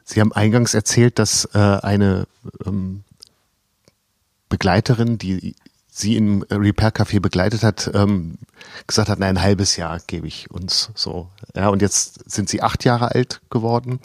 [0.03, 2.25] Sie haben eingangs erzählt, dass äh, eine
[2.65, 3.03] ähm,
[4.49, 5.55] Begleiterin, die
[5.91, 8.37] Sie im Repair Café begleitet hat, ähm,
[8.87, 11.27] gesagt hat, na, ein halbes Jahr gebe ich uns so.
[11.55, 13.99] Ja, und jetzt sind Sie acht Jahre alt geworden.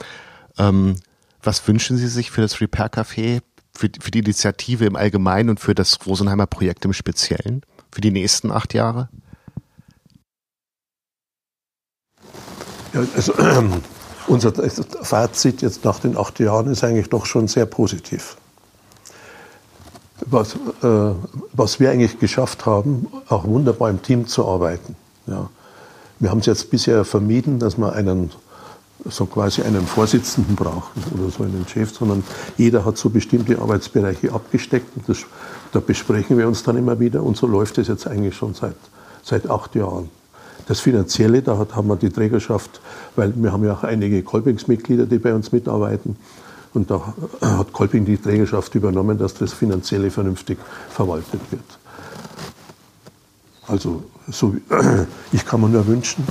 [0.59, 0.97] Ähm,
[1.45, 3.41] was wünschen Sie sich für das Repair Café,
[3.77, 8.11] für, für die Initiative im Allgemeinen und für das Rosenheimer Projekt im Speziellen für die
[8.11, 9.09] nächsten acht Jahre?
[12.93, 13.35] Ja, also
[14.27, 14.53] unser
[15.03, 18.37] Fazit jetzt nach den acht Jahren ist eigentlich doch schon sehr positiv.
[20.27, 21.15] Was, äh,
[21.53, 24.97] was wir eigentlich geschafft haben, auch wunderbar im Team zu arbeiten.
[25.27, 25.51] Ja.
[26.21, 28.31] Wir haben es jetzt bisher vermieden, dass man einen
[29.11, 32.25] so quasi einen Vorsitzenden brauchen oder so einen Chef, sondern
[32.57, 35.19] jeder hat so bestimmte Arbeitsbereiche abgesteckt und das,
[35.73, 38.77] da besprechen wir uns dann immer wieder und so läuft es jetzt eigentlich schon seit,
[39.23, 40.09] seit acht Jahren.
[40.67, 42.81] Das Finanzielle, da hat, haben wir die Trägerschaft,
[43.17, 46.17] weil wir haben ja auch einige Kolpingsmitglieder, die bei uns mitarbeiten.
[46.73, 50.59] Und da hat Kolping die Trägerschaft übernommen, dass das Finanzielle vernünftig
[50.91, 51.79] verwaltet wird.
[53.67, 54.57] Also so,
[55.33, 56.27] ich kann mir nur wünschen,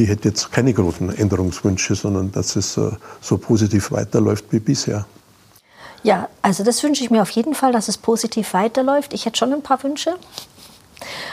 [0.00, 2.90] ich hätte jetzt keine großen Änderungswünsche, sondern dass es äh,
[3.20, 5.06] so positiv weiterläuft wie bisher.
[6.02, 9.12] Ja, also das wünsche ich mir auf jeden Fall, dass es positiv weiterläuft.
[9.12, 10.16] Ich hätte schon ein paar Wünsche.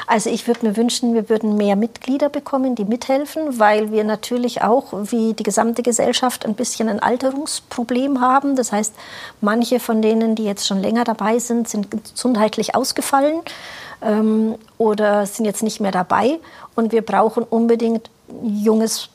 [0.07, 4.61] Also ich würde mir wünschen, wir würden mehr Mitglieder bekommen, die mithelfen, weil wir natürlich
[4.61, 8.55] auch wie die gesamte Gesellschaft ein bisschen ein Alterungsproblem haben.
[8.55, 8.95] Das heißt,
[9.41, 13.41] manche von denen, die jetzt schon länger dabei sind, sind gesundheitlich ausgefallen
[14.01, 16.39] ähm, oder sind jetzt nicht mehr dabei.
[16.73, 18.09] Und wir brauchen unbedingt
[18.41, 19.09] junges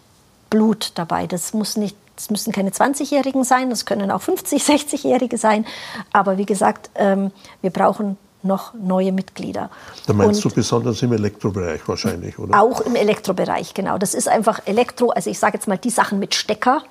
[0.51, 1.26] Blut dabei.
[1.26, 5.64] Das muss nicht es müssen keine 20-Jährigen sein, das können auch 50, 60-Jährige sein.
[6.12, 7.32] Aber wie gesagt, ähm,
[7.62, 9.70] wir brauchen noch neue Mitglieder.
[10.07, 12.61] Da meinst Und du besonders im Elektrobereich wahrscheinlich, oder?
[12.61, 13.99] Auch im Elektrobereich, genau.
[13.99, 16.82] Das ist einfach Elektro, also ich sage jetzt mal die Sachen mit Stecker.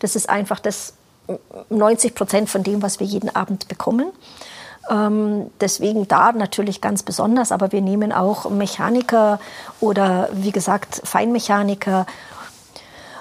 [0.00, 0.94] Das ist einfach das
[1.68, 4.12] 90 Prozent von dem, was wir jeden Abend bekommen.
[4.88, 9.38] Ähm, deswegen da natürlich ganz besonders, aber wir nehmen auch Mechaniker
[9.80, 12.06] oder wie gesagt Feinmechaniker,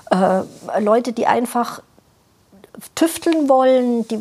[0.09, 0.41] äh,
[0.79, 1.81] Leute, die einfach
[2.95, 4.19] tüfteln wollen, die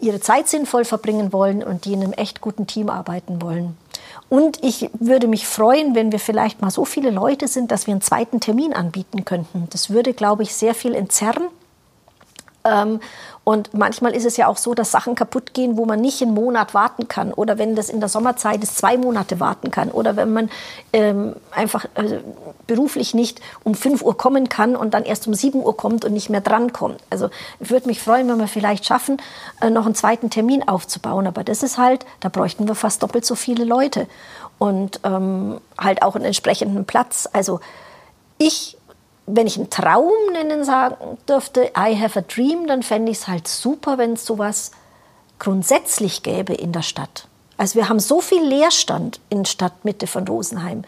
[0.00, 3.76] ihre Zeit sinnvoll verbringen wollen und die in einem echt guten Team arbeiten wollen.
[4.28, 7.92] Und ich würde mich freuen, wenn wir vielleicht mal so viele Leute sind, dass wir
[7.92, 9.68] einen zweiten Termin anbieten könnten.
[9.70, 11.48] Das würde, glaube ich, sehr viel entzerren
[13.48, 16.34] und manchmal ist es ja auch so, dass Sachen kaputt gehen, wo man nicht einen
[16.34, 17.32] Monat warten kann.
[17.32, 19.92] Oder wenn das in der Sommerzeit ist, zwei Monate warten kann.
[19.92, 20.50] Oder wenn man
[20.92, 22.18] ähm, einfach äh,
[22.66, 26.12] beruflich nicht um 5 Uhr kommen kann und dann erst um 7 Uhr kommt und
[26.12, 27.00] nicht mehr drankommt.
[27.08, 29.22] Also ich würde mich freuen, wenn wir vielleicht schaffen,
[29.60, 31.28] äh, noch einen zweiten Termin aufzubauen.
[31.28, 34.08] Aber das ist halt, da bräuchten wir fast doppelt so viele Leute.
[34.58, 37.28] Und ähm, halt auch einen entsprechenden Platz.
[37.32, 37.60] Also
[38.38, 38.76] ich
[39.26, 43.28] wenn ich einen Traum nennen sagen dürfte, I have a dream, dann fände ich es
[43.28, 44.70] halt super, wenn es sowas
[45.38, 47.26] grundsätzlich gäbe in der Stadt.
[47.56, 50.84] Also wir haben so viel Leerstand in Stadtmitte von Rosenheim.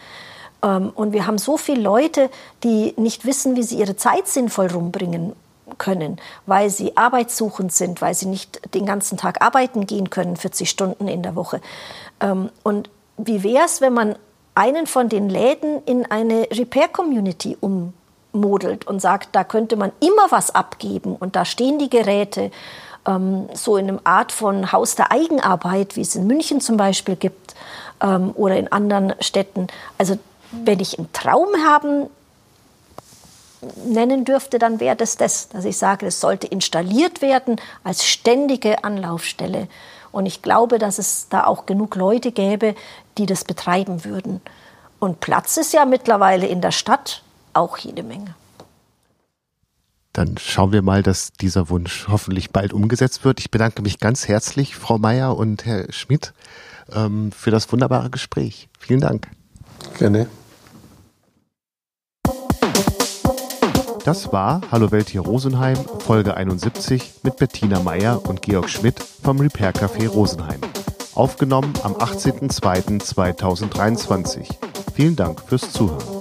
[0.63, 2.29] Ähm, und wir haben so viele Leute,
[2.63, 5.33] die nicht wissen, wie sie ihre Zeit sinnvoll rumbringen
[5.77, 10.69] können, weil sie arbeitssuchend sind, weil sie nicht den ganzen Tag arbeiten gehen können, 40
[10.69, 11.61] Stunden in der Woche.
[12.19, 14.15] Ähm, und wie wäre es, wenn man
[14.55, 17.93] einen von den Läden in eine Repair-Community um
[18.31, 22.51] modelt und sagt, da könnte man immer was abgeben und da stehen die Geräte
[23.07, 27.15] ähm, so in einem Art von Haus der Eigenarbeit, wie es in München zum Beispiel
[27.15, 27.55] gibt
[28.01, 29.67] ähm, oder in anderen Städten.
[29.97, 30.17] Also
[30.51, 32.07] wenn ich einen Traum haben
[33.85, 38.83] nennen dürfte, dann wäre das das, dass ich sage, es sollte installiert werden als ständige
[38.83, 39.67] Anlaufstelle.
[40.11, 42.75] Und ich glaube, dass es da auch genug Leute gäbe,
[43.17, 44.41] die das betreiben würden.
[44.99, 47.21] Und Platz ist ja mittlerweile in der Stadt
[47.53, 48.35] auch jede Menge.
[50.13, 53.39] Dann schauen wir mal, dass dieser Wunsch hoffentlich bald umgesetzt wird.
[53.39, 56.33] Ich bedanke mich ganz herzlich, Frau Meier und Herr Schmidt,
[56.91, 58.69] ähm, für das wunderbare Gespräch.
[58.79, 59.27] Vielen Dank.
[59.97, 60.27] Gerne.
[64.03, 69.39] Das war Hallo Welt hier Rosenheim, Folge 71 mit Bettina Meier und Georg Schmidt vom
[69.39, 70.61] Repair Café Rosenheim.
[71.13, 74.47] Aufgenommen am 18.02.2023.
[74.95, 76.18] Vielen Dank fürs Zuhören.